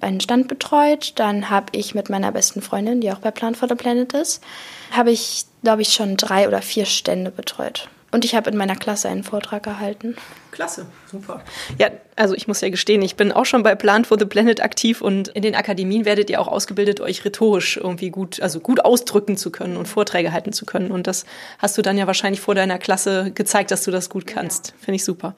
einen 0.00 0.20
Stand 0.20 0.48
betreut. 0.48 1.12
Dann 1.16 1.48
habe 1.48 1.66
ich 1.72 1.94
mit 1.94 2.10
meiner 2.10 2.32
besten 2.32 2.60
Freundin, 2.60 3.00
die 3.00 3.12
auch 3.12 3.20
bei 3.20 3.30
Plan 3.30 3.54
for 3.54 3.68
the 3.68 3.76
Planet 3.76 4.12
ist, 4.14 4.42
habe 4.90 5.12
ich, 5.12 5.44
glaube 5.62 5.82
ich, 5.82 5.92
schon 5.92 6.16
drei 6.16 6.48
oder 6.48 6.60
vier 6.60 6.86
Stände 6.86 7.30
betreut. 7.30 7.88
Und 8.14 8.24
ich 8.24 8.36
habe 8.36 8.48
in 8.48 8.56
meiner 8.56 8.76
Klasse 8.76 9.08
einen 9.08 9.24
Vortrag 9.24 9.64
gehalten. 9.64 10.14
Klasse, 10.52 10.86
super. 11.10 11.42
Ja, 11.78 11.88
also 12.14 12.36
ich 12.36 12.46
muss 12.46 12.60
ja 12.60 12.68
gestehen, 12.68 13.02
ich 13.02 13.16
bin 13.16 13.32
auch 13.32 13.44
schon 13.44 13.64
bei 13.64 13.74
Plan 13.74 14.04
for 14.04 14.16
the 14.16 14.24
Planet 14.24 14.62
aktiv 14.62 15.00
und 15.00 15.26
in 15.26 15.42
den 15.42 15.56
Akademien 15.56 16.04
werdet 16.04 16.30
ihr 16.30 16.40
auch 16.40 16.46
ausgebildet, 16.46 17.00
euch 17.00 17.24
rhetorisch 17.24 17.76
irgendwie 17.76 18.10
gut, 18.10 18.40
also 18.40 18.60
gut 18.60 18.84
ausdrücken 18.84 19.36
zu 19.36 19.50
können 19.50 19.76
und 19.76 19.88
Vorträge 19.88 20.32
halten 20.32 20.52
zu 20.52 20.64
können. 20.64 20.92
Und 20.92 21.08
das 21.08 21.26
hast 21.58 21.76
du 21.76 21.82
dann 21.82 21.98
ja 21.98 22.06
wahrscheinlich 22.06 22.40
vor 22.40 22.54
deiner 22.54 22.78
Klasse 22.78 23.32
gezeigt, 23.32 23.72
dass 23.72 23.82
du 23.82 23.90
das 23.90 24.08
gut 24.10 24.28
kannst. 24.28 24.68
Ja. 24.68 24.74
Finde 24.84 24.94
ich 24.94 25.04
super. 25.04 25.34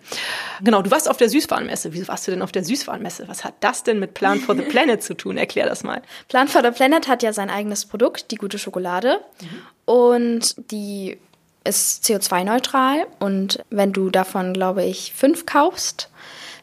Genau, 0.63 0.83
du 0.83 0.91
warst 0.91 1.09
auf 1.09 1.17
der 1.17 1.31
Süßwarenmesse. 1.31 1.95
Wieso 1.95 2.09
warst 2.09 2.27
du 2.27 2.33
denn 2.33 2.43
auf 2.43 2.53
der 2.53 2.63
Süßwarenmesse? 2.63 3.25
Was 3.27 3.43
hat 3.43 3.55
das 3.61 3.85
denn 3.85 3.99
mit 3.99 4.13
Plan 4.13 4.39
for 4.39 4.55
the 4.55 4.63
Planet 4.69 5.03
zu 5.03 5.15
tun? 5.15 5.39
Erklär 5.39 5.67
das 5.67 5.83
mal. 5.83 6.03
Plan 6.29 6.47
for 6.47 6.63
the 6.63 6.73
Planet 6.73 7.09
hat 7.09 7.23
ja 7.23 7.33
sein 7.33 7.49
eigenes 7.49 7.87
Produkt, 7.87 8.33
die 8.33 8.37
gute 8.37 8.59
Schokolade. 8.59 9.21
Mhm. 9.41 9.47
Und 9.87 10.71
die 10.71 11.17
ist 11.67 12.05
CO2-neutral 12.05 13.07
und 13.19 13.61
wenn 13.71 13.93
du 13.93 14.11
davon, 14.11 14.53
glaube 14.53 14.85
ich, 14.85 15.13
fünf 15.15 15.47
kaufst, 15.47 16.11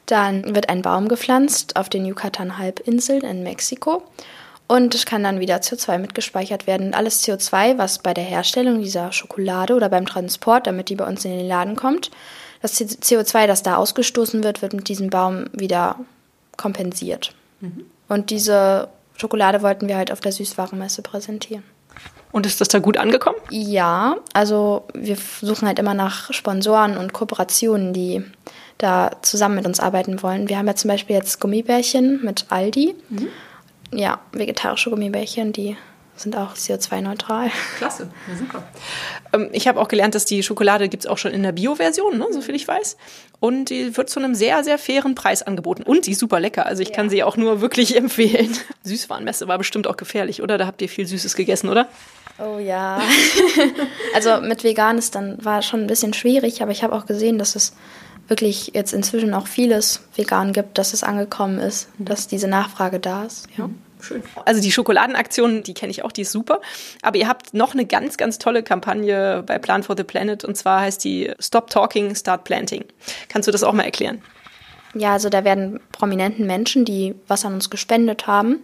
dann 0.06 0.56
wird 0.56 0.70
ein 0.70 0.82
Baum 0.82 1.08
gepflanzt 1.08 1.76
auf 1.76 1.90
den 1.90 2.06
Yucatan-Halbinseln 2.06 3.22
in 3.22 3.44
Mexiko 3.44 4.04
und 4.68 4.96
es 4.96 5.06
kann 5.06 5.24
dann 5.24 5.40
wieder 5.40 5.58
CO2 5.58 5.98
mitgespeichert 5.98 6.68
werden. 6.68 6.94
alles 6.94 7.24
CO2, 7.24 7.78
was 7.78 8.00
bei 8.00 8.14
der 8.14 8.24
Herstellung 8.24 8.82
dieser 8.82 9.12
Schokolade 9.12 9.76
oder 9.76 9.90
beim 9.90 10.06
Transport, 10.06 10.68
damit 10.68 10.90
die 10.90 10.96
bei 10.96 11.06
uns 11.06 11.24
in 11.26 11.38
den 11.38 11.48
Laden 11.48 11.76
kommt, 11.76 12.12
das 12.62 12.80
CO2, 12.80 13.46
das 13.46 13.62
da 13.62 13.76
ausgestoßen 13.76 14.44
wird, 14.44 14.62
wird 14.62 14.74
mit 14.74 14.88
diesem 14.88 15.10
Baum 15.10 15.46
wieder 15.52 16.00
kompensiert. 16.56 17.34
Mhm. 17.60 17.86
Und 18.08 18.30
diese 18.30 18.88
Schokolade 19.18 19.62
wollten 19.62 19.88
wir 19.88 19.98
halt 19.98 20.12
auf 20.12 20.22
der 20.22 20.32
Süßwarenmesse 20.32 21.02
präsentieren. 21.02 21.64
Und 22.32 22.48
ist 22.48 22.60
das 22.62 22.68
da 22.68 22.80
gut 22.80 22.98
angekommen? 22.98 23.38
Ja, 23.52 24.16
also 24.34 24.88
wir 24.96 25.18
suchen 25.42 25.68
halt 25.68 25.78
immer 25.78 25.94
nach 25.94 26.34
Sponsoren 26.34 26.98
und 26.98 27.14
Kooperationen, 27.14 27.94
die 27.94 28.24
da 28.80 29.12
zusammen 29.22 29.56
mit 29.56 29.68
uns 29.68 29.80
arbeiten 29.80 30.24
wollen. 30.24 30.50
Wir 30.50 30.58
haben 30.58 30.66
ja 30.68 30.76
zum 30.76 30.90
Beispiel 30.90 31.16
jetzt 31.16 31.40
Gummibärchen 31.40 32.24
mit 32.24 32.46
Aldi. 32.50 32.96
Mhm. 33.10 33.28
Ja, 33.92 34.20
vegetarische 34.32 34.90
Gummibärchen, 34.90 35.54
die 35.54 35.78
sind 36.16 36.36
auch 36.36 36.54
CO2-neutral. 36.56 37.50
Klasse, 37.78 38.10
ja, 38.28 38.36
super. 38.36 38.64
Ähm, 39.34 39.50
ich 39.52 39.68
habe 39.68 39.80
auch 39.80 39.88
gelernt, 39.88 40.16
dass 40.16 40.26
die 40.26 40.44
Schokolade 40.44 40.90
gibt 40.90 41.06
es 41.06 41.10
auch 41.10 41.18
schon 41.18 41.32
in 41.32 41.44
der 41.44 41.52
Bio-Version, 41.52 42.18
ne, 42.18 42.28
so 42.32 42.42
viel 42.42 42.56
ich 42.56 42.68
weiß. 42.68 42.98
Und 43.40 43.70
die 43.70 43.98
wird 43.98 44.10
zu 44.10 44.20
einem 44.20 44.36
sehr, 44.36 44.64
sehr 44.64 44.78
fairen 44.78 45.16
Preis 45.16 45.44
angeboten. 45.44 45.84
Und 45.84 46.06
die 46.06 46.12
ist 46.12 46.20
super 46.20 46.40
lecker. 46.40 46.66
Also 46.66 46.82
ich 46.82 46.90
ja. 46.90 46.96
kann 46.96 47.10
sie 47.10 47.24
auch 47.24 47.36
nur 47.36 47.62
wirklich 47.62 47.96
empfehlen. 47.98 48.56
Süßwarenmesse 48.84 49.48
war 49.48 49.58
bestimmt 49.58 49.88
auch 49.88 49.98
gefährlich, 49.98 50.42
oder? 50.42 50.58
Da 50.58 50.68
habt 50.68 50.82
ihr 50.82 50.90
viel 50.90 51.08
Süßes 51.08 51.36
gegessen, 51.36 51.70
oder? 51.70 51.88
Oh 52.40 52.60
ja. 52.60 53.02
also 54.16 54.42
mit 54.42 54.64
vegan 54.64 54.98
ist 54.98 55.16
dann 55.16 55.44
war 55.44 55.62
schon 55.62 55.82
ein 55.82 55.88
bisschen 55.88 56.14
schwierig, 56.14 56.62
aber 56.62 56.72
ich 56.72 56.84
habe 56.84 56.96
auch 56.96 57.06
gesehen, 57.06 57.38
dass 57.38 57.56
es 57.56 57.74
wirklich 58.28 58.72
jetzt 58.74 58.94
inzwischen 58.94 59.34
auch 59.34 59.48
vieles 59.48 60.02
vegan 60.16 60.54
gibt, 60.54 60.78
dass 60.78 60.94
es 60.94 61.04
angekommen 61.04 61.60
ist, 61.60 61.90
dass 61.98 62.28
diese 62.28 62.48
Nachfrage 62.48 63.00
da 63.00 63.26
ist. 63.26 63.48
Ja. 63.58 63.68
Mhm. 63.68 63.78
Schön. 64.04 64.22
Also 64.44 64.62
die 64.62 64.72
Schokoladenaktion, 64.72 65.64
die 65.64 65.74
kenne 65.74 65.92
ich 65.92 66.04
auch, 66.04 66.12
die 66.12 66.22
ist 66.22 66.32
super. 66.32 66.60
Aber 67.02 67.18
ihr 67.18 67.28
habt 67.28 67.54
noch 67.54 67.74
eine 67.74 67.86
ganz, 67.86 68.18
ganz 68.18 68.38
tolle 68.38 68.62
Kampagne 68.62 69.44
bei 69.46 69.58
Plan 69.58 69.82
for 69.82 69.96
the 69.96 70.04
Planet 70.04 70.44
und 70.44 70.56
zwar 70.58 70.82
heißt 70.82 71.04
die 71.04 71.32
Stop 71.40 71.70
Talking, 71.70 72.14
Start 72.14 72.44
Planting. 72.44 72.84
Kannst 73.30 73.48
du 73.48 73.52
das 73.52 73.64
auch 73.64 73.72
mal 73.72 73.84
erklären? 73.84 74.22
Ja, 74.94 75.14
also 75.14 75.30
da 75.30 75.44
werden 75.44 75.80
prominenten 75.92 76.46
Menschen, 76.46 76.86
die 76.86 77.16
was 77.28 77.46
an 77.46 77.54
uns 77.54 77.70
gespendet 77.70 78.28
haben, 78.28 78.60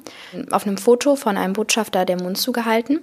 auf 0.51 0.67
einem 0.67 0.77
Foto 0.77 1.15
von 1.15 1.37
einem 1.37 1.53
Botschafter 1.53 2.05
der 2.05 2.21
Mund 2.21 2.37
zugehalten. 2.37 2.99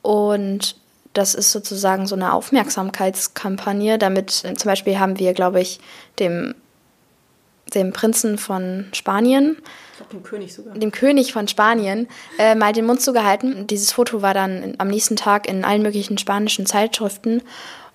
Und 0.00 0.76
das 1.12 1.34
ist 1.34 1.52
sozusagen 1.52 2.06
so 2.06 2.14
eine 2.14 2.32
Aufmerksamkeitskampagne. 2.32 3.98
Damit 3.98 4.30
zum 4.30 4.64
Beispiel 4.64 4.98
haben 4.98 5.18
wir, 5.18 5.34
glaube 5.34 5.60
ich, 5.60 5.78
dem, 6.18 6.54
dem 7.74 7.92
Prinzen 7.92 8.38
von 8.38 8.86
Spanien 8.92 9.56
ich 10.00 10.06
dem 10.08 10.22
König 10.22 10.54
sogar. 10.54 10.74
Dem 10.74 10.92
König 10.92 11.32
von 11.32 11.48
Spanien 11.48 12.08
äh, 12.38 12.54
mal 12.54 12.72
den 12.72 12.86
Mund 12.86 13.00
zugehalten. 13.00 13.66
Dieses 13.66 13.92
Foto 13.92 14.22
war 14.22 14.34
dann 14.34 14.74
am 14.78 14.88
nächsten 14.88 15.16
Tag 15.16 15.48
in 15.48 15.64
allen 15.64 15.82
möglichen 15.82 16.18
spanischen 16.18 16.66
Zeitschriften. 16.66 17.42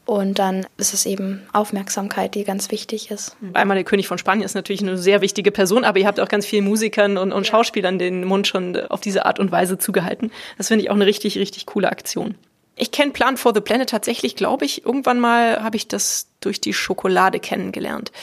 Und 0.05 0.39
dann 0.39 0.65
ist 0.77 0.95
es 0.95 1.05
eben 1.05 1.43
Aufmerksamkeit, 1.53 2.33
die 2.33 2.43
ganz 2.43 2.71
wichtig 2.71 3.11
ist. 3.11 3.37
Einmal 3.53 3.75
der 3.75 3.83
König 3.83 4.07
von 4.07 4.17
Spanien 4.17 4.43
ist 4.43 4.55
natürlich 4.55 4.81
eine 4.81 4.97
sehr 4.97 5.21
wichtige 5.21 5.51
Person, 5.51 5.83
aber 5.83 5.99
ihr 5.99 6.07
habt 6.07 6.19
auch 6.19 6.29
ganz 6.29 6.47
vielen 6.47 6.65
Musikern 6.65 7.19
und, 7.19 7.31
und 7.31 7.45
Schauspielern 7.45 7.99
den 7.99 8.25
Mund 8.25 8.47
schon 8.47 8.75
auf 8.75 9.01
diese 9.01 9.27
Art 9.27 9.39
und 9.39 9.51
Weise 9.51 9.77
zugehalten. 9.77 10.31
Das 10.57 10.69
finde 10.69 10.83
ich 10.83 10.89
auch 10.89 10.95
eine 10.95 11.05
richtig, 11.05 11.37
richtig 11.37 11.67
coole 11.67 11.91
Aktion. 11.91 12.33
Ich 12.81 12.91
kenne 12.91 13.11
Plan 13.11 13.35
for 13.35 13.53
the 13.53 13.59
Planet 13.59 13.89
tatsächlich, 13.89 14.37
glaube 14.37 14.63
ich. 14.63 14.85
Irgendwann 14.85 15.19
mal 15.19 15.61
habe 15.61 15.75
ich 15.75 15.89
das 15.89 16.29
durch 16.39 16.61
die 16.61 16.73
Schokolade 16.73 17.41
kennengelernt. 17.41 18.13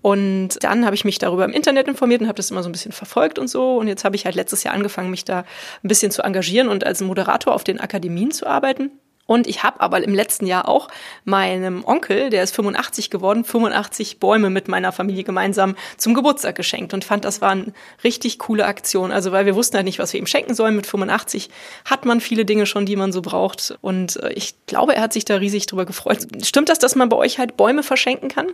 Und 0.00 0.62
dann 0.62 0.86
habe 0.86 0.94
ich 0.94 1.04
mich 1.04 1.18
darüber 1.18 1.44
im 1.44 1.52
Internet 1.52 1.86
informiert 1.86 2.22
und 2.22 2.26
habe 2.28 2.38
das 2.38 2.50
immer 2.50 2.62
so 2.62 2.68
ein 2.70 2.72
bisschen 2.72 2.92
verfolgt 2.92 3.38
und 3.38 3.48
so. 3.48 3.76
Und 3.76 3.88
jetzt 3.88 4.04
habe 4.04 4.16
ich 4.16 4.24
halt 4.24 4.34
letztes 4.34 4.64
Jahr 4.64 4.72
angefangen, 4.72 5.10
mich 5.10 5.26
da 5.26 5.40
ein 5.40 5.88
bisschen 5.88 6.10
zu 6.10 6.22
engagieren 6.22 6.68
und 6.68 6.84
als 6.84 7.02
Moderator 7.02 7.54
auf 7.54 7.62
den 7.62 7.78
Akademien 7.78 8.30
zu 8.30 8.46
arbeiten. 8.46 8.90
Und 9.26 9.46
ich 9.46 9.62
habe 9.62 9.80
aber 9.80 10.02
im 10.02 10.14
letzten 10.14 10.46
Jahr 10.46 10.68
auch 10.68 10.88
meinem 11.24 11.84
Onkel, 11.84 12.30
der 12.30 12.42
ist 12.42 12.54
85 12.54 13.10
geworden, 13.10 13.44
85 13.44 14.18
Bäume 14.20 14.50
mit 14.50 14.68
meiner 14.68 14.92
Familie 14.92 15.24
gemeinsam 15.24 15.76
zum 15.96 16.14
Geburtstag 16.14 16.54
geschenkt 16.54 16.94
und 16.94 17.04
fand, 17.04 17.24
das 17.24 17.40
war 17.40 17.50
eine 17.50 17.72
richtig 18.04 18.38
coole 18.38 18.66
Aktion. 18.66 19.12
Also 19.12 19.32
weil 19.32 19.46
wir 19.46 19.56
wussten 19.56 19.76
halt 19.76 19.86
nicht, 19.86 19.98
was 19.98 20.12
wir 20.12 20.20
ihm 20.20 20.26
schenken 20.26 20.54
sollen. 20.54 20.76
Mit 20.76 20.86
85 20.86 21.50
hat 21.84 22.04
man 22.04 22.20
viele 22.20 22.44
Dinge 22.44 22.66
schon, 22.66 22.86
die 22.86 22.96
man 22.96 23.12
so 23.12 23.22
braucht. 23.22 23.76
Und 23.80 24.16
äh, 24.22 24.32
ich 24.32 24.54
glaube, 24.66 24.94
er 24.94 25.02
hat 25.02 25.12
sich 25.12 25.24
da 25.24 25.36
riesig 25.36 25.66
drüber 25.66 25.84
gefreut. 25.84 26.26
Stimmt 26.42 26.68
das, 26.68 26.78
dass 26.78 26.94
man 26.94 27.08
bei 27.08 27.16
euch 27.16 27.38
halt 27.38 27.56
Bäume 27.56 27.82
verschenken 27.82 28.28
kann? 28.28 28.48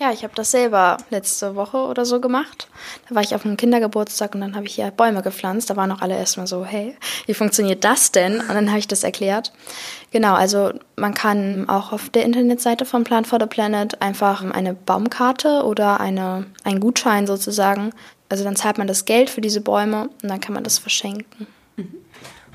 Ja, 0.00 0.12
ich 0.12 0.22
habe 0.22 0.32
das 0.34 0.50
selber 0.50 0.96
letzte 1.10 1.56
Woche 1.56 1.76
oder 1.76 2.06
so 2.06 2.22
gemacht. 2.22 2.68
Da 3.06 3.14
war 3.14 3.22
ich 3.22 3.34
auf 3.34 3.44
einem 3.44 3.58
Kindergeburtstag 3.58 4.34
und 4.34 4.40
dann 4.40 4.56
habe 4.56 4.64
ich 4.64 4.76
hier 4.76 4.90
Bäume 4.90 5.20
gepflanzt. 5.20 5.68
Da 5.68 5.76
waren 5.76 5.92
auch 5.92 6.00
alle 6.00 6.16
erstmal 6.16 6.46
so, 6.46 6.64
hey, 6.64 6.96
wie 7.26 7.34
funktioniert 7.34 7.84
das 7.84 8.10
denn? 8.10 8.40
Und 8.40 8.48
dann 8.48 8.70
habe 8.70 8.78
ich 8.78 8.88
das 8.88 9.04
erklärt. 9.04 9.52
Genau, 10.10 10.32
also 10.32 10.72
man 10.96 11.12
kann 11.12 11.68
auch 11.68 11.92
auf 11.92 12.08
der 12.08 12.24
Internetseite 12.24 12.86
von 12.86 13.04
Plant 13.04 13.26
for 13.26 13.38
the 13.38 13.46
Planet 13.46 14.00
einfach 14.00 14.42
eine 14.42 14.72
Baumkarte 14.72 15.64
oder 15.64 16.00
eine, 16.00 16.46
einen 16.64 16.80
Gutschein 16.80 17.26
sozusagen. 17.26 17.92
Also 18.30 18.42
dann 18.42 18.56
zahlt 18.56 18.78
man 18.78 18.86
das 18.86 19.04
Geld 19.04 19.28
für 19.28 19.42
diese 19.42 19.60
Bäume 19.60 20.08
und 20.22 20.30
dann 20.30 20.40
kann 20.40 20.54
man 20.54 20.64
das 20.64 20.78
verschenken. 20.78 21.46
Mhm. 21.76 21.96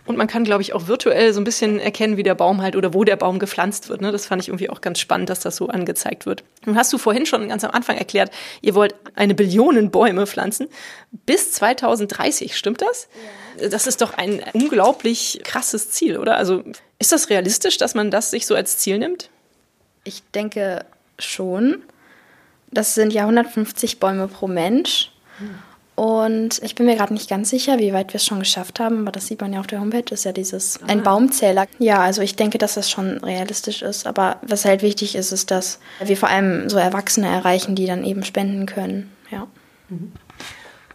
Und 0.06 0.18
man 0.18 0.28
kann, 0.28 0.44
glaube 0.44 0.62
ich, 0.62 0.74
auch 0.74 0.88
virtuell 0.88 1.34
so 1.34 1.42
ein 1.42 1.44
bisschen 1.44 1.80
erkennen, 1.80 2.16
wie 2.16 2.24
der 2.24 2.36
Baum 2.36 2.62
halt 2.62 2.76
oder 2.76 2.94
wo 2.94 3.04
der 3.04 3.16
Baum 3.16 3.40
gepflanzt 3.40 3.90
wird. 3.90 4.02
Ne? 4.02 4.12
Das 4.12 4.28
fand 4.28 4.42
ich 4.42 4.50
irgendwie 4.50 4.70
auch 4.70 4.82
ganz 4.82 5.00
spannend, 5.00 5.30
dass 5.30 5.40
das 5.40 5.56
so 5.56 5.68
angezeigt 5.68 6.28
wird. 6.28 6.44
Nun 6.66 6.78
hast 6.78 6.94
du 6.94 7.00
vorhin 7.00 7.26
schon 7.26 7.48
ganz 7.50 7.64
am 7.64 7.72
Anfang 7.72 7.98
erklärt, 7.98 8.32
ihr 8.62 8.76
wollt 8.76 8.94
eine 9.16 9.34
Billion 9.34 9.90
Bäume 9.90 10.28
pflanzen 10.28 10.68
bis 11.26 11.54
2030. 11.54 12.56
Stimmt 12.56 12.84
das? 12.84 13.08
Ja. 13.60 13.70
Das 13.70 13.88
ist 13.88 14.02
doch 14.02 14.14
ein 14.14 14.44
unglaublich 14.54 15.42
krasses 15.44 15.90
Ziel, 15.90 16.18
oder? 16.18 16.38
Also 16.38 16.64
ist 17.00 17.12
das 17.12 17.30
realistisch, 17.30 17.78
dass 17.78 17.96
man 17.96 18.12
das 18.12 18.30
sich 18.30 18.46
so 18.46 18.54
als 18.54 18.78
Ziel 18.78 19.00
nimmt? 19.00 19.30
Ich 20.04 20.22
denke 20.34 20.86
schon. 21.18 21.82
Das 22.70 22.94
sind 22.94 23.12
ja 23.12 23.24
150 23.24 24.00
Bäume 24.00 24.28
pro 24.28 24.48
Mensch. 24.48 25.12
Hm. 25.40 25.56
Und 25.96 26.62
ich 26.62 26.75
bin 26.75 26.86
mir 26.86 26.98
gerade 26.98 27.14
nicht 27.14 27.30
ganz 27.30 27.50
sicher, 27.50 27.80
wie 27.80 27.94
weit 27.94 28.12
wir 28.12 28.18
es 28.18 28.25
schon 28.25 28.40
geschafft 28.40 28.82
haben, 28.82 29.02
aber 29.02 29.14
das 29.14 29.28
sieht 29.28 29.40
man 29.40 29.54
ja 29.54 29.62
auf 29.62 29.68
der 29.68 29.80
Homepage, 29.80 30.14
ist 30.14 30.25
ja 30.25 30.34
dieses 30.34 30.80
ein 30.88 31.04
Baumzähler. 31.04 31.68
Ja, 31.80 32.02
also 32.02 32.22
ich 32.22 32.36
denke, 32.36 32.58
dass 32.58 32.74
das 32.74 32.92
schon 32.92 33.20
realistisch 33.20 33.82
ist. 33.82 34.06
Aber 34.06 34.38
was 34.42 34.66
halt 34.66 34.82
wichtig 34.82 35.16
ist, 35.16 35.32
ist, 35.32 35.52
dass 35.52 35.80
wir 36.04 36.18
vor 36.18 36.30
allem 36.30 36.70
so 36.70 36.78
Erwachsene 36.78 37.28
erreichen, 37.28 37.75
die 37.75 37.86
dann 37.86 38.04
eben 38.04 38.25
spenden 38.25 38.66
können. 38.66 39.10
Ja. 39.32 39.48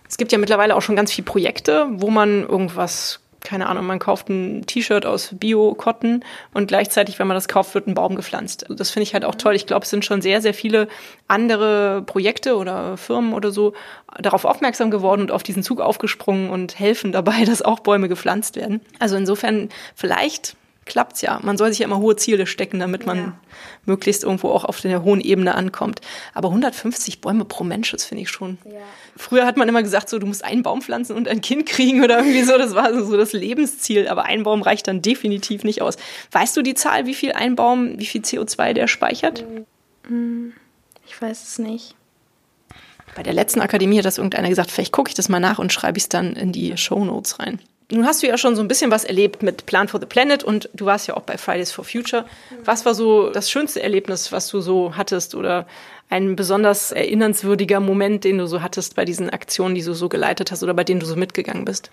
Es 0.06 0.18
gibt 0.18 0.32
ja 0.32 0.38
mittlerweile 0.38 0.76
auch 0.76 0.82
schon 0.82 0.96
ganz 0.96 1.12
viele 1.12 1.24
Projekte, 1.24 1.86
wo 1.92 2.10
man 2.10 2.42
irgendwas 2.42 3.20
keine 3.42 3.68
Ahnung, 3.68 3.86
man 3.86 3.98
kauft 3.98 4.28
ein 4.28 4.66
T-Shirt 4.66 5.06
aus 5.06 5.30
Bio-Cotton 5.32 6.24
und 6.52 6.68
gleichzeitig, 6.68 7.18
wenn 7.18 7.26
man 7.26 7.36
das 7.36 7.48
kauft, 7.48 7.74
wird 7.74 7.86
ein 7.86 7.94
Baum 7.94 8.14
gepflanzt. 8.14 8.64
Also 8.64 8.74
das 8.74 8.90
finde 8.90 9.04
ich 9.04 9.14
halt 9.14 9.24
auch 9.24 9.34
toll. 9.34 9.54
Ich 9.54 9.66
glaube, 9.66 9.84
es 9.84 9.90
sind 9.90 10.04
schon 10.04 10.22
sehr, 10.22 10.40
sehr 10.40 10.54
viele 10.54 10.88
andere 11.28 12.02
Projekte 12.02 12.56
oder 12.56 12.96
Firmen 12.96 13.32
oder 13.32 13.50
so 13.50 13.72
darauf 14.18 14.44
aufmerksam 14.44 14.90
geworden 14.90 15.22
und 15.22 15.30
auf 15.30 15.42
diesen 15.42 15.62
Zug 15.62 15.80
aufgesprungen 15.80 16.50
und 16.50 16.78
helfen 16.78 17.12
dabei, 17.12 17.44
dass 17.46 17.62
auch 17.62 17.80
Bäume 17.80 18.08
gepflanzt 18.08 18.56
werden. 18.56 18.80
Also 18.98 19.16
insofern 19.16 19.68
vielleicht 19.94 20.56
klappt's 20.86 21.20
ja. 21.20 21.38
Man 21.42 21.56
soll 21.56 21.70
sich 21.70 21.80
ja 21.80 21.86
immer 21.86 21.98
hohe 21.98 22.16
Ziele 22.16 22.46
stecken, 22.46 22.80
damit 22.80 23.06
man 23.06 23.18
ja. 23.18 23.32
möglichst 23.86 24.24
irgendwo 24.24 24.50
auch 24.50 24.64
auf 24.64 24.80
der 24.80 25.02
hohen 25.02 25.20
Ebene 25.20 25.54
ankommt. 25.54 26.00
Aber 26.34 26.48
150 26.48 27.20
Bäume 27.20 27.44
pro 27.44 27.64
Mensch, 27.64 27.90
das 27.92 28.04
finde 28.04 28.22
ich 28.22 28.30
schon. 28.30 28.58
Ja. 28.64 28.80
Früher 29.16 29.46
hat 29.46 29.56
man 29.56 29.68
immer 29.68 29.82
gesagt, 29.82 30.08
so 30.08 30.18
du 30.18 30.26
musst 30.26 30.44
einen 30.44 30.62
Baum 30.62 30.82
pflanzen 30.82 31.16
und 31.16 31.28
ein 31.28 31.40
Kind 31.40 31.66
kriegen 31.66 32.02
oder 32.02 32.18
irgendwie 32.18 32.42
so. 32.42 32.58
Das 32.58 32.74
war 32.74 32.92
so 33.04 33.16
das 33.16 33.32
Lebensziel. 33.32 34.08
Aber 34.08 34.24
ein 34.24 34.42
Baum 34.42 34.62
reicht 34.62 34.88
dann 34.88 35.02
definitiv 35.02 35.64
nicht 35.64 35.82
aus. 35.82 35.96
Weißt 36.32 36.56
du 36.56 36.62
die 36.62 36.74
Zahl, 36.74 37.06
wie 37.06 37.14
viel 37.14 37.32
ein 37.32 37.56
Baum, 37.56 37.98
wie 37.98 38.06
viel 38.06 38.22
CO2 38.22 38.72
der 38.72 38.88
speichert? 38.88 39.44
Hm, 40.06 40.52
ich 41.06 41.20
weiß 41.20 41.42
es 41.42 41.58
nicht. 41.58 41.94
Bei 43.14 43.22
der 43.22 43.34
letzten 43.34 43.60
Akademie 43.60 43.98
hat 43.98 44.04
das 44.04 44.18
irgendeiner 44.18 44.48
gesagt, 44.48 44.70
vielleicht 44.70 44.92
gucke 44.92 45.08
ich 45.08 45.14
das 45.14 45.28
mal 45.28 45.40
nach 45.40 45.58
und 45.58 45.72
schreibe 45.72 45.98
ich 45.98 46.04
es 46.04 46.08
dann 46.08 46.34
in 46.34 46.52
die 46.52 46.76
Show 46.76 47.04
Notes 47.04 47.38
rein. 47.38 47.60
Nun 47.90 48.06
hast 48.06 48.22
du 48.22 48.28
ja 48.28 48.38
schon 48.38 48.54
so 48.54 48.62
ein 48.62 48.68
bisschen 48.68 48.90
was 48.90 49.04
erlebt 49.04 49.42
mit 49.42 49.66
Plan 49.66 49.88
for 49.88 49.98
the 50.00 50.06
Planet 50.06 50.44
und 50.44 50.68
du 50.74 50.86
warst 50.86 51.08
ja 51.08 51.16
auch 51.16 51.22
bei 51.22 51.36
Fridays 51.36 51.72
for 51.72 51.84
Future. 51.84 52.24
Was 52.64 52.86
war 52.86 52.94
so 52.94 53.30
das 53.30 53.50
schönste 53.50 53.82
Erlebnis, 53.82 54.30
was 54.30 54.48
du 54.48 54.60
so 54.60 54.96
hattest 54.96 55.34
oder 55.34 55.66
ein 56.08 56.36
besonders 56.36 56.92
erinnernswürdiger 56.92 57.80
Moment, 57.80 58.24
den 58.24 58.38
du 58.38 58.46
so 58.46 58.62
hattest 58.62 58.96
bei 58.96 59.04
diesen 59.04 59.30
Aktionen, 59.30 59.74
die 59.74 59.82
du 59.82 59.92
so 59.92 60.08
geleitet 60.08 60.52
hast 60.52 60.62
oder 60.62 60.74
bei 60.74 60.84
denen 60.84 61.00
du 61.00 61.06
so 61.06 61.16
mitgegangen 61.16 61.64
bist? 61.64 61.90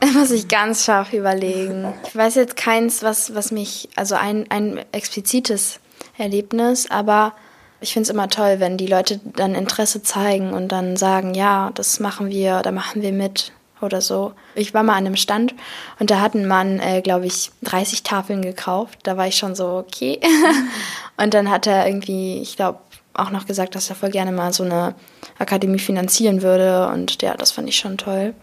Da 0.00 0.08
muss 0.08 0.30
ich 0.30 0.48
ganz 0.48 0.84
scharf 0.84 1.12
überlegen. 1.12 1.94
Ich 2.06 2.16
weiß 2.16 2.34
jetzt 2.34 2.56
keins, 2.56 3.02
was, 3.02 3.34
was 3.34 3.52
mich, 3.52 3.88
also 3.96 4.16
ein, 4.16 4.50
ein 4.50 4.84
explizites 4.92 5.80
Erlebnis, 6.18 6.90
aber 6.90 7.34
ich 7.80 7.92
finde 7.92 8.04
es 8.04 8.10
immer 8.10 8.28
toll, 8.28 8.56
wenn 8.60 8.76
die 8.76 8.86
Leute 8.86 9.20
dann 9.36 9.54
Interesse 9.54 10.02
zeigen 10.02 10.52
und 10.52 10.68
dann 10.68 10.96
sagen, 10.96 11.34
ja, 11.34 11.70
das 11.74 12.00
machen 12.00 12.30
wir, 12.30 12.62
da 12.62 12.72
machen 12.72 13.02
wir 13.02 13.12
mit 13.12 13.52
oder 13.84 14.00
so. 14.00 14.32
Ich 14.54 14.74
war 14.74 14.82
mal 14.82 14.94
an 14.94 15.06
einem 15.06 15.16
Stand 15.16 15.54
und 16.00 16.10
da 16.10 16.20
hat 16.20 16.34
ein 16.34 16.48
Mann, 16.48 16.80
äh, 16.80 17.02
glaube 17.02 17.26
ich, 17.26 17.50
30 17.62 18.02
Tafeln 18.02 18.42
gekauft. 18.42 18.98
Da 19.04 19.16
war 19.16 19.26
ich 19.26 19.36
schon 19.36 19.54
so, 19.54 19.66
okay. 19.68 20.20
und 21.16 21.34
dann 21.34 21.50
hat 21.50 21.66
er 21.66 21.86
irgendwie, 21.86 22.38
ich 22.40 22.56
glaube, 22.56 22.78
auch 23.14 23.30
noch 23.30 23.46
gesagt, 23.46 23.74
dass 23.74 23.90
er 23.90 23.96
voll 23.96 24.10
gerne 24.10 24.32
mal 24.32 24.52
so 24.52 24.64
eine 24.64 24.94
Akademie 25.38 25.78
finanzieren 25.78 26.42
würde. 26.42 26.88
Und 26.88 27.22
ja, 27.22 27.34
das 27.36 27.52
fand 27.52 27.68
ich 27.68 27.76
schon 27.76 27.96
toll. 27.96 28.34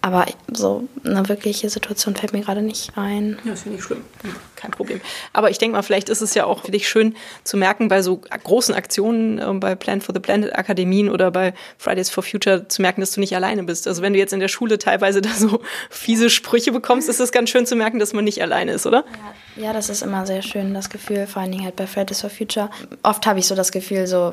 Aber 0.00 0.26
so 0.52 0.86
eine 1.04 1.28
wirkliche 1.28 1.68
Situation 1.68 2.14
fällt 2.14 2.32
mir 2.32 2.40
gerade 2.40 2.62
nicht 2.62 2.96
ein. 2.96 3.36
Ja, 3.44 3.52
ist 3.52 3.66
ja 3.66 3.72
nicht 3.72 3.82
schlimm. 3.82 4.04
Kein 4.54 4.70
Problem. 4.70 5.00
Aber 5.32 5.50
ich 5.50 5.58
denke 5.58 5.76
mal, 5.76 5.82
vielleicht 5.82 6.08
ist 6.08 6.20
es 6.20 6.34
ja 6.34 6.44
auch 6.44 6.64
für 6.64 6.70
dich 6.70 6.88
schön 6.88 7.16
zu 7.42 7.56
merken, 7.56 7.88
bei 7.88 8.00
so 8.00 8.16
großen 8.16 8.76
Aktionen, 8.76 9.38
äh, 9.38 9.52
bei 9.54 9.74
Plan 9.74 10.00
for 10.00 10.14
the 10.14 10.20
Planet 10.20 10.56
Akademien 10.56 11.10
oder 11.10 11.32
bei 11.32 11.52
Fridays 11.78 12.10
for 12.10 12.22
Future, 12.22 12.68
zu 12.68 12.80
merken, 12.80 13.00
dass 13.00 13.10
du 13.10 13.20
nicht 13.20 13.34
alleine 13.34 13.64
bist. 13.64 13.88
Also 13.88 14.00
wenn 14.00 14.12
du 14.12 14.20
jetzt 14.20 14.32
in 14.32 14.38
der 14.38 14.48
Schule 14.48 14.78
teilweise 14.78 15.20
da 15.20 15.30
so 15.30 15.62
fiese 15.90 16.30
Sprüche 16.30 16.70
bekommst, 16.70 17.08
ist 17.08 17.18
es 17.18 17.32
ganz 17.32 17.50
schön 17.50 17.66
zu 17.66 17.74
merken, 17.74 17.98
dass 17.98 18.12
man 18.12 18.24
nicht 18.24 18.40
alleine 18.40 18.72
ist, 18.72 18.86
oder? 18.86 19.04
Ja, 19.56 19.64
ja 19.64 19.72
das 19.72 19.88
ist 19.88 20.02
immer 20.02 20.26
sehr 20.26 20.42
schön, 20.42 20.74
das 20.74 20.90
Gefühl, 20.90 21.26
vor 21.26 21.42
allen 21.42 21.50
Dingen 21.50 21.64
halt 21.64 21.74
bei 21.74 21.88
Fridays 21.88 22.20
for 22.20 22.30
Future. 22.30 22.70
Oft 23.02 23.26
habe 23.26 23.40
ich 23.40 23.48
so 23.48 23.56
das 23.56 23.72
Gefühl, 23.72 24.06
so, 24.06 24.32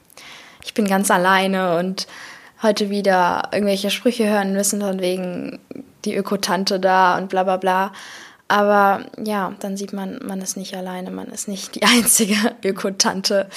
ich 0.64 0.72
bin 0.72 0.86
ganz 0.86 1.10
alleine 1.10 1.76
und 1.76 2.06
heute 2.62 2.90
wieder 2.90 3.48
irgendwelche 3.52 3.90
Sprüche 3.90 4.28
hören 4.28 4.52
müssen, 4.52 4.80
von 4.80 5.00
wegen 5.00 5.58
die 6.04 6.14
Ökotante 6.14 6.80
da 6.80 7.16
und 7.18 7.28
bla 7.28 7.42
bla 7.42 7.56
bla. 7.56 7.92
Aber 8.48 9.06
ja, 9.22 9.54
dann 9.60 9.76
sieht 9.76 9.92
man, 9.92 10.20
man 10.24 10.40
ist 10.40 10.56
nicht 10.56 10.76
alleine, 10.76 11.10
man 11.10 11.28
ist 11.28 11.48
nicht 11.48 11.74
die 11.74 11.82
einzige 11.82 12.36
Ökotante 12.62 13.48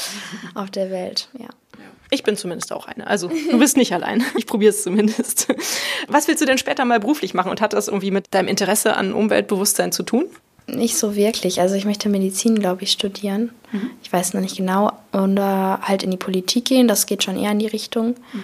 auf 0.56 0.72
der 0.72 0.90
Welt. 0.92 1.30
Ja. 1.38 1.48
Ich 2.10 2.24
bin 2.24 2.38
zumindest 2.38 2.72
auch 2.72 2.88
eine. 2.88 3.06
Also 3.06 3.28
du 3.28 3.60
bist 3.60 3.76
nicht 3.76 3.94
allein. 3.94 4.24
Ich 4.38 4.46
probiere 4.46 4.70
es 4.70 4.82
zumindest. 4.82 5.48
Was 6.08 6.28
willst 6.28 6.42
du 6.42 6.46
denn 6.46 6.58
später 6.58 6.86
mal 6.86 7.02
beruflich 7.02 7.34
machen 7.34 7.52
und 7.52 7.60
hat 7.60 7.74
das 7.74 7.90
irgendwie 7.90 8.12
mit 8.12 8.26
deinem 8.32 8.48
Interesse 8.48 8.96
an 8.96 9.14
Umweltbewusstsein 9.14 9.92
zu 9.92 10.04
tun? 10.04 10.26
Nicht 10.68 10.98
so 10.98 11.16
wirklich. 11.16 11.60
Also 11.60 11.76
ich 11.76 11.86
möchte 11.86 12.08
Medizin, 12.10 12.60
glaube 12.60 12.84
ich, 12.84 12.92
studieren. 12.92 13.52
Mhm. 13.72 13.92
Ich 14.04 14.12
weiß 14.12 14.34
noch 14.34 14.42
nicht 14.42 14.58
genau. 14.58 14.92
Oder 15.12 15.80
halt 15.82 16.04
in 16.04 16.12
die 16.12 16.18
Politik 16.18 16.66
gehen, 16.66 16.88
das 16.88 17.06
geht 17.08 17.24
schon 17.24 17.38
eher 17.38 17.52
in 17.52 17.60
die 17.60 17.68
Richtung. 17.68 18.16
Mhm. 18.32 18.44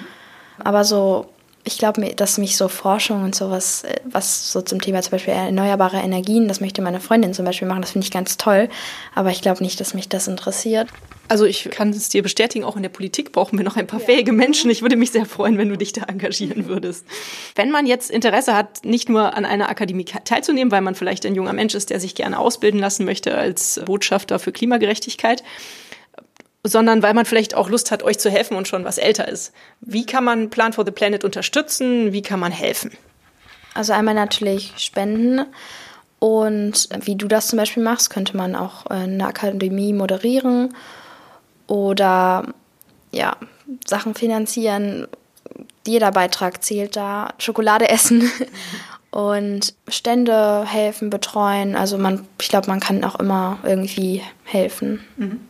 Aber 0.64 0.84
so, 0.84 1.28
ich 1.64 1.78
glaube, 1.78 2.14
dass 2.16 2.38
mich 2.38 2.58
so 2.58 2.68
Forschung 2.68 3.24
und 3.24 3.36
sowas, 3.36 3.84
äh, 3.84 4.00
was 4.06 4.52
so 4.52 4.62
zum 4.62 4.82
Thema 4.82 5.02
zum 5.02 5.12
Beispiel 5.12 5.34
erneuerbare 5.34 5.98
Energien, 5.98 6.48
das 6.48 6.62
möchte 6.62 6.82
meine 6.82 7.00
Freundin 7.00 7.34
zum 7.34 7.46
Beispiel 7.46 7.68
machen, 7.68 7.82
das 7.82 7.92
finde 7.92 8.06
ich 8.06 8.12
ganz 8.12 8.38
toll. 8.38 8.70
Aber 9.16 9.32
ich 9.32 9.42
glaube 9.42 9.64
nicht, 9.64 9.80
dass 9.80 9.94
mich 9.94 10.10
das 10.10 10.28
interessiert. 10.28 10.90
Also 11.30 11.46
ich 11.46 11.70
kann 11.72 11.90
es 11.92 12.10
dir 12.10 12.22
bestätigen, 12.22 12.66
auch 12.66 12.76
in 12.76 12.84
der 12.84 12.90
Politik 12.90 13.32
brauchen 13.32 13.58
wir 13.58 13.64
noch 13.64 13.78
ein 13.78 13.88
paar 13.88 14.02
ja. 14.02 14.06
fähige 14.06 14.34
Menschen. 14.34 14.70
Ich 14.70 14.82
würde 14.82 14.98
mich 14.98 15.12
sehr 15.12 15.26
freuen, 15.26 15.58
wenn 15.58 15.70
du 15.70 15.78
dich 15.78 15.94
da 15.94 16.04
engagieren 16.04 16.68
würdest. 16.68 17.06
Wenn 17.56 17.72
man 17.72 17.86
jetzt 17.86 18.12
Interesse 18.12 18.56
hat, 18.56 18.84
nicht 18.84 19.08
nur 19.08 19.34
an 19.34 19.46
einer 19.46 19.70
Akademie 19.70 20.04
teilzunehmen, 20.04 20.72
weil 20.72 20.82
man 20.82 20.96
vielleicht 20.96 21.26
ein 21.26 21.34
junger 21.34 21.54
Mensch 21.54 21.76
ist, 21.76 21.90
der 21.92 22.02
sich 22.02 22.14
gerne 22.16 22.38
ausbilden 22.38 22.80
lassen 22.80 23.06
möchte 23.06 23.36
als 23.36 23.82
Botschafter 23.86 24.38
für 24.38 24.52
Klimagerechtigkeit, 24.52 25.44
sondern 26.64 27.04
weil 27.04 27.14
man 27.14 27.26
vielleicht 27.26 27.56
auch 27.56 27.70
Lust 27.70 27.92
hat, 27.92 28.04
euch 28.04 28.20
zu 28.20 28.30
helfen 28.30 28.56
und 28.56 28.68
schon 28.68 28.86
was 28.86 28.98
älter 28.98 29.28
ist. 29.28 29.52
Wie 29.82 30.06
kann 30.06 30.24
man 30.24 30.50
Plan 30.50 30.74
for 30.74 30.86
the 30.86 30.92
Planet 30.92 31.24
unterstützen? 31.26 32.14
Wie 32.14 32.22
kann 32.22 32.40
man 32.40 32.52
helfen? 32.52 32.92
Also 33.74 33.94
einmal 33.94 34.14
natürlich 34.14 34.74
spenden. 34.78 35.46
Und 36.20 36.88
wie 37.02 37.16
du 37.16 37.28
das 37.28 37.48
zum 37.48 37.58
Beispiel 37.58 37.84
machst, 37.84 38.10
könnte 38.10 38.38
man 38.38 38.56
auch 38.56 38.86
eine 38.86 39.28
Akademie 39.28 39.92
moderieren 39.92 40.74
oder 41.68 42.46
ja, 43.12 43.36
Sachen 43.86 44.16
finanzieren. 44.16 45.08
Jeder 45.86 46.12
Beitrag 46.12 46.64
zählt 46.64 46.96
da. 46.96 47.34
Schokolade 47.40 47.90
essen 47.90 48.32
und 49.12 49.74
Stände 49.90 50.64
helfen, 50.66 51.10
betreuen. 51.10 51.76
Also 51.76 51.98
man, 51.98 52.26
ich 52.40 52.48
glaube, 52.48 52.68
man 52.68 52.80
kann 52.80 53.04
auch 53.04 53.16
immer 53.16 53.60
irgendwie 53.64 54.22
helfen. 54.46 55.04
Mhm. 55.18 55.42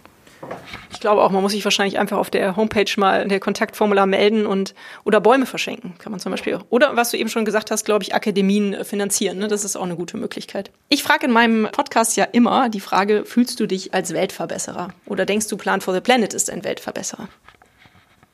Ich 0.92 1.00
glaube 1.00 1.22
auch, 1.22 1.32
man 1.32 1.42
muss 1.42 1.52
sich 1.52 1.64
wahrscheinlich 1.64 2.00
einfach 2.00 2.18
auf 2.18 2.30
der 2.30 2.56
Homepage 2.56 2.90
mal 2.98 3.28
der 3.28 3.40
Kontaktformular 3.40 4.06
melden 4.06 4.46
und 4.46 4.74
oder 5.04 5.20
Bäume 5.20 5.46
verschenken, 5.46 5.96
kann 6.00 6.12
man 6.12 6.20
zum 6.20 6.32
Beispiel. 6.32 6.60
Oder 6.70 6.96
was 6.96 7.12
du 7.12 7.18
eben 7.18 7.30
schon 7.30 7.46
gesagt 7.46 7.72
hast, 7.72 7.84
glaube 7.84 8.04
ich, 8.04 8.16
Akademien 8.16 8.74
äh, 8.74 8.84
finanzieren. 8.84 9.40
Ne? 9.40 9.48
Das 9.48 9.64
ist 9.64 9.76
auch 9.76 9.84
eine 9.84 9.96
gute 9.96 10.18
Möglichkeit. 10.18 10.72
Ich 10.90 11.04
frage 11.04 11.26
in 11.26 11.32
meinem 11.32 11.68
Podcast 11.72 12.16
ja 12.16 12.26
immer 12.26 12.70
die 12.70 12.80
Frage: 12.80 13.26
Fühlst 13.26 13.60
du 13.60 13.68
dich 13.68 13.94
als 13.94 14.14
Weltverbesserer? 14.14 14.90
Oder 15.06 15.26
denkst 15.26 15.48
du, 15.48 15.58
Plan 15.58 15.82
for 15.82 15.94
the 15.94 16.02
Planet 16.02 16.34
ist 16.34 16.50
ein 16.50 16.64
Weltverbesserer? 16.64 17.28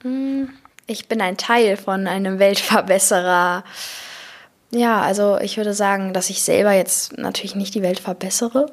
Hm, 0.04 0.50
ich 0.88 1.08
bin 1.08 1.22
ein 1.22 1.38
Teil 1.38 1.78
von 1.78 2.08
einem 2.08 2.40
Weltverbesserer. 2.40 3.64
Ja, 4.72 5.02
also 5.02 5.38
ich 5.40 5.58
würde 5.58 5.74
sagen, 5.74 6.14
dass 6.14 6.30
ich 6.30 6.44
selber 6.44 6.74
jetzt 6.74 7.18
natürlich 7.18 7.56
nicht 7.56 7.74
die 7.74 7.82
Welt 7.82 8.00
verbessere, 8.00 8.72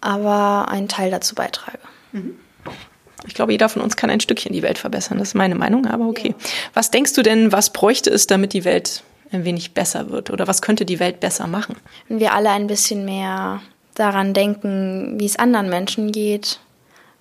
aber 0.00 0.68
einen 0.68 0.88
Teil 0.88 1.10
dazu 1.10 1.34
beitrage. 1.34 1.78
Mhm. 2.12 2.38
Ich 3.26 3.34
glaube, 3.34 3.52
jeder 3.52 3.68
von 3.68 3.82
uns 3.82 3.96
kann 3.96 4.10
ein 4.10 4.20
Stückchen 4.20 4.52
die 4.52 4.62
Welt 4.62 4.78
verbessern. 4.78 5.18
Das 5.18 5.28
ist 5.28 5.34
meine 5.34 5.54
Meinung, 5.54 5.86
aber 5.86 6.06
okay. 6.06 6.34
Was 6.74 6.90
denkst 6.90 7.14
du 7.14 7.22
denn, 7.22 7.52
was 7.52 7.70
bräuchte 7.70 8.10
es, 8.10 8.26
damit 8.26 8.52
die 8.52 8.64
Welt 8.64 9.02
ein 9.32 9.44
wenig 9.44 9.72
besser 9.72 10.10
wird? 10.10 10.30
Oder 10.30 10.46
was 10.46 10.62
könnte 10.62 10.84
die 10.84 11.00
Welt 11.00 11.20
besser 11.20 11.46
machen? 11.46 11.76
Wenn 12.08 12.20
wir 12.20 12.34
alle 12.34 12.50
ein 12.50 12.66
bisschen 12.66 13.04
mehr 13.04 13.62
daran 13.94 14.34
denken, 14.34 15.14
wie 15.18 15.26
es 15.26 15.36
anderen 15.36 15.68
Menschen 15.68 16.12
geht, 16.12 16.60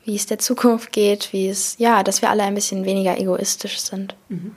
wie 0.06 0.16
es 0.16 0.26
der 0.26 0.40
Zukunft 0.40 0.92
geht, 0.92 1.32
wie 1.32 1.48
es, 1.48 1.76
ja, 1.78 2.04
dass 2.04 2.22
wir 2.22 2.30
alle 2.30 2.44
ein 2.44 2.56
bisschen 2.56 2.86
weniger 2.86 3.18
egoistisch 3.18 3.80
sind. 3.80 4.16
Mhm. 4.30 4.54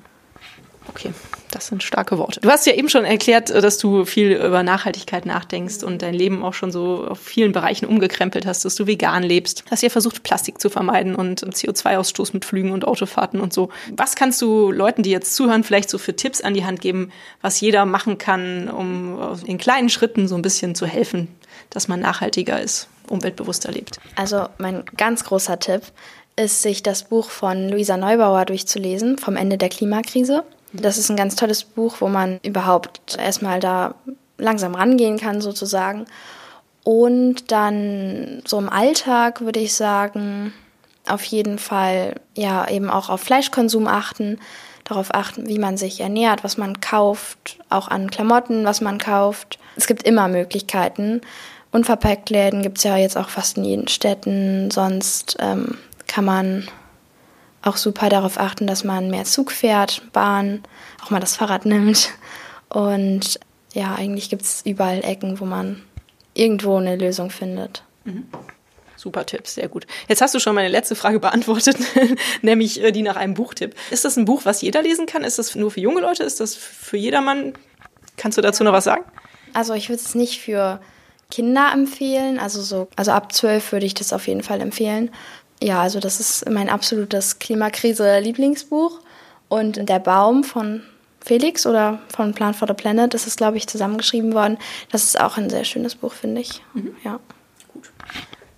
Okay, 0.88 1.12
das 1.50 1.68
sind 1.68 1.82
starke 1.82 2.18
Worte. 2.18 2.40
Du 2.40 2.50
hast 2.50 2.66
ja 2.66 2.74
eben 2.74 2.88
schon 2.88 3.04
erklärt, 3.04 3.50
äh, 3.50 3.61
dass 3.61 3.78
du 3.78 4.04
viel 4.04 4.32
über 4.32 4.62
Nachhaltigkeit 4.62 5.26
nachdenkst 5.26 5.82
und 5.82 6.02
dein 6.02 6.14
Leben 6.14 6.44
auch 6.44 6.54
schon 6.54 6.70
so 6.70 7.06
auf 7.09 7.18
vielen 7.18 7.52
Bereichen 7.52 7.87
umgekrempelt 7.87 8.46
hast, 8.46 8.64
dass 8.64 8.74
du 8.74 8.87
vegan 8.87 9.22
lebst, 9.22 9.64
dass 9.70 9.82
ihr 9.82 9.90
versucht, 9.90 10.22
Plastik 10.22 10.61
zu 10.61 10.70
vermeiden 10.70 11.14
und 11.14 11.42
CO2-Ausstoß 11.42 12.30
mit 12.32 12.44
Flügen 12.44 12.72
und 12.72 12.87
Autofahrten 12.87 13.40
und 13.40 13.52
so. 13.52 13.70
Was 13.96 14.14
kannst 14.14 14.40
du 14.42 14.70
Leuten, 14.70 15.02
die 15.02 15.11
jetzt 15.11 15.35
zuhören, 15.35 15.64
vielleicht 15.64 15.90
so 15.90 15.98
für 15.98 16.16
Tipps 16.16 16.40
an 16.40 16.54
die 16.54 16.64
Hand 16.64 16.80
geben, 16.80 17.11
was 17.40 17.61
jeder 17.61 17.87
machen 17.87 18.18
kann, 18.18 18.68
um 18.68 19.18
in 19.46 19.59
kleinen 19.59 19.88
Schritten 19.88 20.28
so 20.28 20.35
ein 20.35 20.42
bisschen 20.42 20.74
zu 20.74 20.87
helfen, 20.87 21.28
dass 21.70 21.88
man 21.88 22.00
nachhaltiger 22.00 22.61
ist, 22.61 22.88
umweltbewusster 23.09 23.72
lebt? 23.72 23.98
Also 24.16 24.48
mein 24.59 24.85
ganz 24.96 25.24
großer 25.24 25.59
Tipp 25.59 25.82
ist, 26.37 26.62
sich 26.62 26.82
das 26.82 27.04
Buch 27.04 27.30
von 27.30 27.68
Luisa 27.70 27.96
Neubauer 27.96 28.44
durchzulesen, 28.44 29.18
vom 29.18 29.37
Ende 29.37 29.56
der 29.56 29.70
Klimakrise. 29.70 30.44
Das 30.80 30.98
ist 30.98 31.10
ein 31.10 31.16
ganz 31.16 31.36
tolles 31.36 31.64
Buch, 31.64 31.96
wo 32.00 32.08
man 32.08 32.38
überhaupt 32.42 33.16
erstmal 33.18 33.60
da 33.60 33.94
langsam 34.38 34.74
rangehen 34.74 35.18
kann, 35.18 35.40
sozusagen. 35.40 36.06
Und 36.84 37.50
dann 37.50 38.42
so 38.46 38.58
im 38.58 38.68
Alltag 38.68 39.40
würde 39.40 39.60
ich 39.60 39.74
sagen, 39.74 40.52
auf 41.08 41.24
jeden 41.24 41.58
Fall 41.58 42.14
ja 42.36 42.68
eben 42.68 42.90
auch 42.90 43.08
auf 43.08 43.20
Fleischkonsum 43.20 43.86
achten, 43.86 44.38
darauf 44.84 45.12
achten, 45.14 45.48
wie 45.48 45.58
man 45.58 45.76
sich 45.76 46.00
ernährt, 46.00 46.44
was 46.44 46.58
man 46.58 46.80
kauft, 46.80 47.58
auch 47.70 47.88
an 47.88 48.10
Klamotten, 48.10 48.64
was 48.64 48.80
man 48.80 48.98
kauft. 48.98 49.58
Es 49.74 49.86
gibt 49.86 50.04
immer 50.04 50.28
Möglichkeiten. 50.28 51.22
Unverpacktläden 51.72 52.62
gibt 52.62 52.78
es 52.78 52.84
ja 52.84 52.96
jetzt 52.96 53.16
auch 53.16 53.28
fast 53.28 53.56
in 53.56 53.64
jeden 53.64 53.88
Städten. 53.88 54.70
Sonst 54.70 55.36
ähm, 55.40 55.76
kann 56.06 56.24
man 56.24 56.68
auch 57.66 57.76
super 57.76 58.09
darauf 58.09 58.38
achten, 58.38 58.66
dass 58.66 58.85
man 58.85 59.11
mehr 59.11 59.24
Zug 59.24 59.52
fährt, 59.52 60.02
Bahn, 60.12 60.62
auch 61.05 61.11
mal 61.11 61.20
das 61.20 61.37
Fahrrad 61.37 61.66
nimmt. 61.66 62.11
Und 62.68 63.38
ja, 63.72 63.94
eigentlich 63.94 64.31
gibt 64.31 64.42
es 64.42 64.62
überall 64.64 65.05
Ecken, 65.05 65.40
wo 65.40 65.44
man 65.44 65.83
irgendwo 66.35 66.76
eine 66.76 66.96
Lösung 66.96 67.31
findet. 67.31 67.83
Mhm. 68.05 68.26
Super 68.96 69.26
Tipp, 69.26 69.46
sehr 69.46 69.68
gut. 69.68 69.87
Jetzt 70.09 70.22
hast 70.22 70.35
du 70.35 70.40
schon 70.40 70.55
meine 70.55 70.68
letzte 70.68 70.96
Frage 70.96 71.20
beantwortet, 71.20 71.76
nämlich 72.42 72.83
äh, 72.83 72.92
die 72.92 73.02
nach 73.02 73.16
einem 73.16 73.35
Buchtipp. 73.35 73.74
Ist 73.90 74.05
das 74.05 74.16
ein 74.16 74.24
Buch, 74.24 74.42
was 74.44 74.62
jeder 74.62 74.83
lesen 74.83 75.07
kann? 75.07 75.22
Ist 75.22 75.38
das 75.38 75.55
nur 75.55 75.70
für 75.70 75.81
junge 75.81 76.00
Leute? 76.00 76.22
Ist 76.22 76.40
das 76.40 76.55
für 76.55 76.96
jedermann? 76.96 77.52
Kannst 78.16 78.38
du 78.38 78.42
dazu 78.42 78.64
noch 78.64 78.72
was 78.72 78.85
sagen? 78.85 79.05
Also 79.52 79.74
ich 79.74 79.90
würde 79.90 80.02
es 80.02 80.14
nicht 80.14 80.40
für 80.40 80.81
Kinder 81.31 81.70
empfehlen. 81.72 82.38
Also 82.38 82.62
so, 82.62 82.88
also 82.96 83.12
ab 83.12 83.33
zwölf 83.33 83.72
würde 83.72 83.87
ich 83.87 83.94
das 83.94 84.12
auf 84.12 84.26
jeden 84.26 84.42
Fall 84.42 84.61
empfehlen. 84.61 85.11
Ja, 85.62 85.80
also 85.82 86.00
das 86.00 86.20
ist 86.20 86.48
mein 86.50 86.68
absolutes 86.68 87.38
Klimakrise-Lieblingsbuch. 87.38 89.00
Und 89.48 89.88
Der 89.88 90.00
Baum 90.00 90.44
von 90.44 90.82
Felix 91.24 91.66
oder 91.66 92.00
von 92.14 92.34
Plan 92.34 92.54
for 92.54 92.68
the 92.68 92.74
Planet 92.74 93.14
ist 93.14 93.26
es, 93.26 93.36
glaube 93.36 93.56
ich, 93.56 93.66
zusammengeschrieben 93.66 94.32
worden. 94.32 94.58
Das 94.90 95.04
ist 95.04 95.20
auch 95.20 95.36
ein 95.36 95.50
sehr 95.50 95.64
schönes 95.64 95.94
Buch, 95.94 96.12
finde 96.12 96.40
ich. 96.40 96.62
Mhm. 96.74 96.94
Ja. 97.04 97.20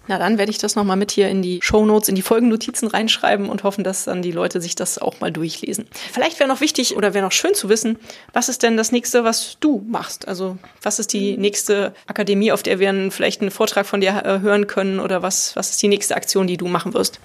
Na, 0.09 0.18
dann 0.18 0.38
werde 0.38 0.51
ich 0.51 0.59
das 0.59 0.75
nochmal 0.75 0.97
mit 0.97 1.11
hier 1.11 1.29
in 1.29 1.42
die 1.42 1.61
Shownotes, 1.62 2.09
in 2.09 2.14
die 2.14 2.23
Folgennotizen 2.23 2.88
reinschreiben 2.88 3.49
und 3.49 3.62
hoffen, 3.62 3.85
dass 3.85 4.05
dann 4.05 4.23
die 4.23 4.33
Leute 4.33 4.61
sich 4.61 4.75
das 4.75 4.99
auch 4.99 5.21
mal 5.21 5.31
durchlesen. 5.31 5.87
Vielleicht 6.12 6.40
wäre 6.40 6.49
noch 6.49 6.62
wichtig 6.62 6.97
oder 6.97 7.12
wäre 7.12 7.25
noch 7.25 7.33
schön 7.33 7.55
zu 7.55 7.68
wissen, 7.68 7.99
was 8.33 8.49
ist 8.49 8.62
denn 8.62 8.79
das 8.79 8.90
nächste, 8.90 9.23
was 9.23 9.59
du 9.61 9.85
machst? 9.87 10.27
Also, 10.27 10.57
was 10.83 10.99
ist 10.99 11.12
die 11.12 11.37
nächste 11.37 11.94
Akademie, 12.07 12.53
auf 12.53 12.62
der 12.62 12.79
wir 12.79 12.88
vielleicht 13.11 13.42
einen 13.42 13.51
Vortrag 13.51 13.85
von 13.85 14.01
dir 14.01 14.23
äh, 14.25 14.40
hören 14.40 14.66
können 14.66 14.99
oder 14.99 15.23
was, 15.23 15.55
was 15.57 15.71
ist 15.71 15.83
die 15.83 15.88
nächste 15.88 16.16
Aktion, 16.16 16.47
die 16.47 16.57
du 16.57 16.68
machen 16.68 16.94
wirst? 16.94 17.21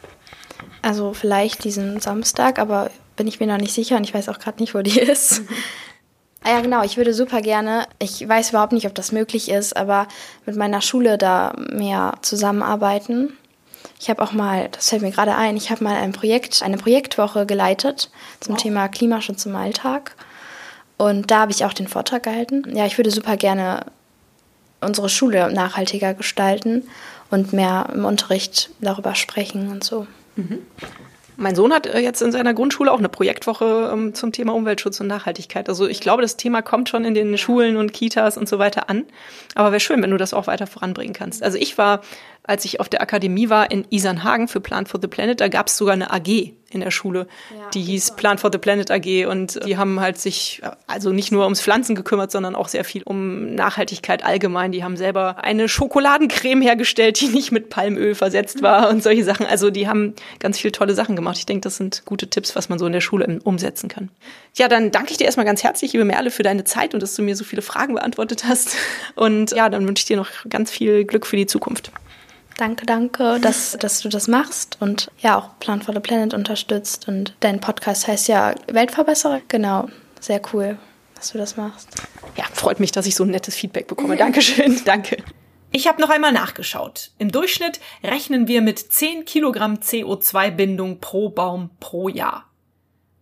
Also, 0.81 1.13
vielleicht 1.13 1.63
diesen 1.63 2.01
Samstag, 2.01 2.59
aber 2.59 2.91
bin 3.15 3.27
ich 3.27 3.39
mir 3.39 3.47
noch 3.47 3.57
nicht 3.57 3.73
sicher 3.73 3.95
und 3.95 4.03
ich 4.03 4.13
weiß 4.13 4.27
auch 4.27 4.39
gerade 4.39 4.61
nicht, 4.61 4.75
wo 4.75 4.81
die 4.81 4.99
ist. 4.99 5.41
Ah 6.43 6.51
ja, 6.51 6.61
genau. 6.61 6.83
Ich 6.83 6.97
würde 6.97 7.13
super 7.13 7.41
gerne, 7.41 7.87
ich 7.99 8.27
weiß 8.27 8.49
überhaupt 8.49 8.73
nicht, 8.73 8.85
ob 8.85 8.95
das 8.95 9.11
möglich 9.11 9.49
ist, 9.49 9.75
aber 9.75 10.07
mit 10.45 10.55
meiner 10.55 10.81
Schule 10.81 11.17
da 11.17 11.53
mehr 11.57 12.15
zusammenarbeiten. 12.21 13.33
Ich 13.99 14.09
habe 14.09 14.21
auch 14.21 14.33
mal, 14.33 14.67
das 14.69 14.89
fällt 14.89 15.01
mir 15.01 15.11
gerade 15.11 15.35
ein, 15.35 15.55
ich 15.55 15.71
habe 15.71 15.83
mal 15.83 15.95
ein 15.95 16.11
Projekt, 16.11 16.61
eine 16.61 16.77
Projektwoche 16.77 17.45
geleitet 17.45 18.09
zum 18.41 18.55
wow. 18.55 18.61
Thema 18.61 18.87
Klimaschutz 18.89 19.45
im 19.45 19.55
Alltag. 19.55 20.15
Und 20.97 21.31
da 21.31 21.39
habe 21.39 21.51
ich 21.51 21.63
auch 21.65 21.73
den 21.73 21.87
Vortrag 21.87 22.23
gehalten. 22.23 22.75
Ja, 22.75 22.85
ich 22.85 22.97
würde 22.97 23.11
super 23.11 23.37
gerne 23.37 23.85
unsere 24.81 25.09
Schule 25.09 25.51
nachhaltiger 25.51 26.13
gestalten 26.13 26.83
und 27.29 27.53
mehr 27.53 27.89
im 27.93 28.05
Unterricht 28.05 28.69
darüber 28.81 29.15
sprechen 29.15 29.69
und 29.69 29.83
so. 29.83 30.07
Mhm. 30.35 30.59
Mein 31.37 31.55
Sohn 31.55 31.73
hat 31.73 31.87
äh, 31.87 31.99
jetzt 31.99 32.21
in 32.21 32.31
seiner 32.31 32.53
Grundschule 32.53 32.91
auch 32.91 32.99
eine 32.99 33.09
Projektwoche 33.09 33.91
ähm, 33.91 34.13
zum 34.13 34.31
Thema 34.31 34.53
Umweltschutz 34.53 34.99
und 34.99 35.07
Nachhaltigkeit. 35.07 35.69
Also 35.69 35.87
ich 35.87 35.99
glaube, 35.99 36.21
das 36.21 36.37
Thema 36.37 36.61
kommt 36.61 36.89
schon 36.89 37.05
in 37.05 37.13
den 37.13 37.37
Schulen 37.37 37.77
und 37.77 37.93
Kitas 37.93 38.37
und 38.37 38.47
so 38.47 38.59
weiter 38.59 38.89
an. 38.89 39.05
Aber 39.55 39.71
wäre 39.71 39.79
schön, 39.79 40.01
wenn 40.01 40.11
du 40.11 40.17
das 40.17 40.33
auch 40.33 40.47
weiter 40.47 40.67
voranbringen 40.67 41.13
kannst. 41.13 41.43
Also 41.43 41.57
ich 41.57 41.77
war 41.77 42.01
als 42.43 42.65
ich 42.65 42.79
auf 42.79 42.89
der 42.89 43.01
Akademie 43.01 43.49
war 43.49 43.71
in 43.71 43.85
Isernhagen 43.89 44.47
für 44.47 44.59
Plan 44.59 44.85
for 44.85 44.99
the 45.01 45.07
Planet, 45.07 45.39
da 45.39 45.47
gab 45.47 45.67
es 45.67 45.77
sogar 45.77 45.93
eine 45.93 46.11
AG 46.11 46.53
in 46.73 46.81
der 46.81 46.91
Schule, 46.91 47.27
ja, 47.51 47.69
die 47.73 47.81
hieß 47.81 48.15
Plan 48.15 48.37
for 48.37 48.49
the 48.51 48.57
Planet 48.57 48.89
AG 48.91 49.27
und 49.27 49.63
die 49.65 49.77
haben 49.77 49.99
halt 49.99 50.17
sich 50.17 50.61
also 50.87 51.11
nicht 51.11 51.31
nur 51.31 51.43
ums 51.43 51.61
Pflanzen 51.61 51.95
gekümmert, 51.95 52.31
sondern 52.31 52.55
auch 52.55 52.67
sehr 52.67 52.83
viel 52.83 53.03
um 53.03 53.53
Nachhaltigkeit 53.53 54.25
allgemein. 54.25 54.71
Die 54.71 54.83
haben 54.83 54.97
selber 54.97 55.43
eine 55.43 55.69
Schokoladencreme 55.69 56.61
hergestellt, 56.61 57.21
die 57.21 57.27
nicht 57.27 57.51
mit 57.51 57.69
Palmöl 57.69 58.15
versetzt 58.15 58.61
war 58.61 58.89
und 58.89 59.03
solche 59.03 59.23
Sachen. 59.23 59.45
Also 59.45 59.69
die 59.69 59.87
haben 59.87 60.15
ganz 60.39 60.59
viele 60.59 60.71
tolle 60.71 60.95
Sachen 60.95 61.15
gemacht. 61.15 61.37
Ich 61.37 61.45
denke, 61.45 61.61
das 61.61 61.77
sind 61.77 62.03
gute 62.05 62.29
Tipps, 62.29 62.55
was 62.55 62.69
man 62.69 62.79
so 62.79 62.87
in 62.87 62.93
der 62.93 63.01
Schule 63.01 63.39
umsetzen 63.43 63.87
kann. 63.87 64.09
Ja, 64.55 64.67
dann 64.67 64.91
danke 64.91 65.11
ich 65.11 65.17
dir 65.17 65.25
erstmal 65.25 65.45
ganz 65.45 65.63
herzlich, 65.63 65.93
liebe 65.93 66.05
Merle, 66.05 66.31
für 66.31 66.43
deine 66.43 66.63
Zeit 66.63 66.93
und 66.93 67.03
dass 67.03 67.15
du 67.15 67.21
mir 67.21 67.35
so 67.35 67.43
viele 67.43 67.61
Fragen 67.61 67.93
beantwortet 67.93 68.45
hast. 68.45 68.75
Und 69.15 69.51
ja, 69.51 69.69
dann 69.69 69.87
wünsche 69.87 70.01
ich 70.01 70.05
dir 70.05 70.17
noch 70.17 70.29
ganz 70.49 70.71
viel 70.71 71.05
Glück 71.05 71.25
für 71.25 71.37
die 71.37 71.45
Zukunft. 71.45 71.91
Danke, 72.57 72.85
danke, 72.85 73.39
dass, 73.39 73.77
dass 73.79 74.01
du 74.01 74.09
das 74.09 74.27
machst 74.27 74.77
und 74.79 75.09
ja 75.19 75.37
auch 75.37 75.59
Plan 75.59 75.81
for 75.81 75.93
the 75.93 75.99
Planet 75.99 76.33
unterstützt. 76.33 77.07
Und 77.07 77.35
dein 77.39 77.59
Podcast 77.59 78.07
heißt 78.07 78.27
ja 78.27 78.53
Weltverbesserer. 78.71 79.41
Genau, 79.47 79.89
sehr 80.19 80.41
cool, 80.53 80.77
dass 81.15 81.31
du 81.31 81.37
das 81.37 81.57
machst. 81.57 81.89
Ja, 82.37 82.45
freut 82.53 82.79
mich, 82.79 82.91
dass 82.91 83.05
ich 83.05 83.15
so 83.15 83.23
ein 83.23 83.31
nettes 83.31 83.55
Feedback 83.55 83.87
bekomme. 83.87 84.17
Dankeschön, 84.17 84.81
danke. 84.85 85.17
Ich 85.71 85.87
habe 85.87 85.99
noch 85.99 86.11
einmal 86.11 86.31
nachgeschaut. 86.31 87.11
Im 87.17 87.31
Durchschnitt 87.31 87.79
rechnen 88.03 88.47
wir 88.47 88.61
mit 88.61 88.77
10 88.77 89.25
Kilogramm 89.25 89.77
CO2-Bindung 89.77 90.99
pro 90.99 91.29
Baum 91.29 91.71
pro 91.79 92.09
Jahr. 92.09 92.51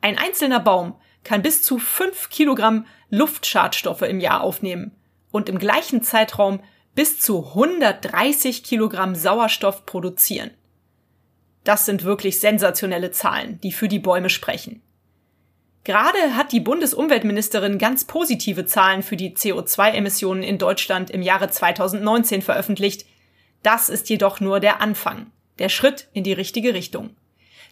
Ein 0.01 0.17
einzelner 0.17 0.59
Baum 0.59 0.95
kann 1.23 1.41
bis 1.41 1.63
zu 1.63 1.79
5 1.79 2.29
Kilogramm 2.29 2.85
Luftschadstoffe 3.09 4.01
im 4.01 4.19
Jahr 4.19 4.41
aufnehmen 4.41 4.91
und 5.31 5.47
im 5.47 5.59
gleichen 5.59 6.03
Zeitraum 6.03 6.61
bis 6.95 7.19
zu 7.19 7.47
130 7.49 8.63
Kilogramm 8.63 9.15
Sauerstoff 9.15 9.85
produzieren. 9.85 10.51
Das 11.63 11.85
sind 11.85 12.03
wirklich 12.03 12.39
sensationelle 12.39 13.11
Zahlen, 13.11 13.59
die 13.61 13.71
für 13.71 13.87
die 13.87 13.99
Bäume 13.99 14.29
sprechen. 14.29 14.81
Gerade 15.83 16.35
hat 16.35 16.51
die 16.51 16.59
Bundesumweltministerin 16.59 17.77
ganz 17.77 18.05
positive 18.05 18.65
Zahlen 18.65 19.01
für 19.01 19.17
die 19.17 19.31
CO2-Emissionen 19.31 20.43
in 20.43 20.57
Deutschland 20.57 21.09
im 21.09 21.21
Jahre 21.21 21.49
2019 21.49 22.41
veröffentlicht. 22.41 23.05
Das 23.63 23.89
ist 23.89 24.09
jedoch 24.09 24.39
nur 24.39 24.59
der 24.59 24.81
Anfang, 24.81 25.31
der 25.59 25.69
Schritt 25.69 26.07
in 26.13 26.23
die 26.23 26.33
richtige 26.33 26.73
Richtung. 26.73 27.15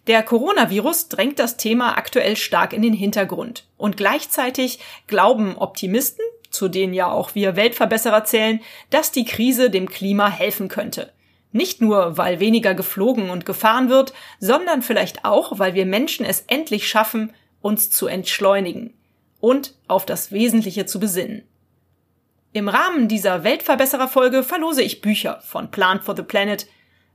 Der 0.07 0.23
Coronavirus 0.23 1.09
drängt 1.09 1.37
das 1.37 1.57
Thema 1.57 1.97
aktuell 1.97 2.35
stark 2.35 2.73
in 2.73 2.81
den 2.81 2.93
Hintergrund 2.93 3.67
und 3.77 3.97
gleichzeitig 3.97 4.79
glauben 5.05 5.55
Optimisten 5.57 6.25
zu 6.49 6.67
denen 6.67 6.93
ja 6.93 7.11
auch 7.11 7.35
wir 7.35 7.55
Weltverbesserer 7.55 8.23
zählen, 8.23 8.59
dass 8.89 9.11
die 9.11 9.25
Krise 9.25 9.69
dem 9.69 9.89
Klima 9.89 10.29
helfen 10.29 10.67
könnte. 10.67 11.11
Nicht 11.51 11.81
nur, 11.81 12.17
weil 12.17 12.39
weniger 12.39 12.75
geflogen 12.75 13.29
und 13.29 13.45
gefahren 13.45 13.89
wird, 13.89 14.13
sondern 14.39 14.81
vielleicht 14.81 15.25
auch, 15.25 15.57
weil 15.57 15.73
wir 15.73 15.85
Menschen 15.85 16.25
es 16.25 16.43
endlich 16.47 16.87
schaffen, 16.87 17.33
uns 17.61 17.89
zu 17.89 18.07
entschleunigen 18.07 18.93
und 19.39 19.75
auf 19.87 20.05
das 20.05 20.31
Wesentliche 20.31 20.85
zu 20.85 20.99
besinnen. 20.99 21.43
Im 22.51 22.67
Rahmen 22.67 23.07
dieser 23.07 23.43
Weltverbesserer-Folge 23.43 24.43
verlose 24.43 24.81
ich 24.81 25.01
Bücher 25.01 25.39
von 25.41 25.71
Plant 25.71 26.03
for 26.03 26.15
the 26.15 26.23
Planet. 26.23 26.67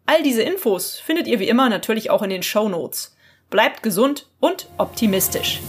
All 0.06 0.22
diese 0.22 0.42
Infos 0.42 0.98
findet 0.98 1.26
ihr 1.26 1.38
wie 1.38 1.48
immer 1.48 1.68
natürlich 1.68 2.10
auch 2.10 2.22
in 2.22 2.30
den 2.30 2.42
Show 2.42 2.68
Notes. 2.68 3.16
Bleibt 3.50 3.82
gesund 3.82 4.26
und 4.40 4.68
optimistisch. 4.78 5.60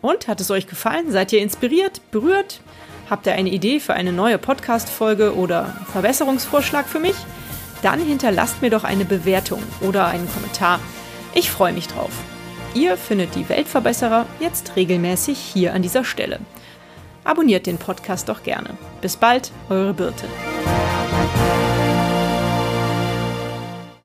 Und 0.00 0.28
hat 0.28 0.40
es 0.40 0.50
euch 0.50 0.66
gefallen? 0.66 1.10
Seid 1.10 1.32
ihr 1.32 1.40
inspiriert, 1.40 2.00
berührt? 2.10 2.60
Habt 3.10 3.26
ihr 3.26 3.34
eine 3.34 3.50
Idee 3.50 3.80
für 3.80 3.94
eine 3.94 4.12
neue 4.12 4.38
Podcast-Folge 4.38 5.36
oder 5.36 5.76
Verbesserungsvorschlag 5.92 6.88
für 6.88 7.00
mich? 7.00 7.16
Dann 7.82 8.00
hinterlasst 8.00 8.62
mir 8.62 8.70
doch 8.70 8.84
eine 8.84 9.04
Bewertung 9.04 9.62
oder 9.80 10.06
einen 10.06 10.30
Kommentar. 10.32 10.80
Ich 11.34 11.50
freue 11.50 11.72
mich 11.72 11.88
drauf. 11.88 12.12
Ihr 12.74 12.96
findet 12.96 13.34
die 13.34 13.48
Weltverbesserer 13.48 14.26
jetzt 14.40 14.76
regelmäßig 14.76 15.38
hier 15.38 15.74
an 15.74 15.82
dieser 15.82 16.04
Stelle. 16.04 16.40
Abonniert 17.24 17.66
den 17.66 17.78
Podcast 17.78 18.28
doch 18.28 18.42
gerne. 18.42 18.70
Bis 19.00 19.16
bald, 19.16 19.52
eure 19.68 19.94
Birte. 19.94 20.26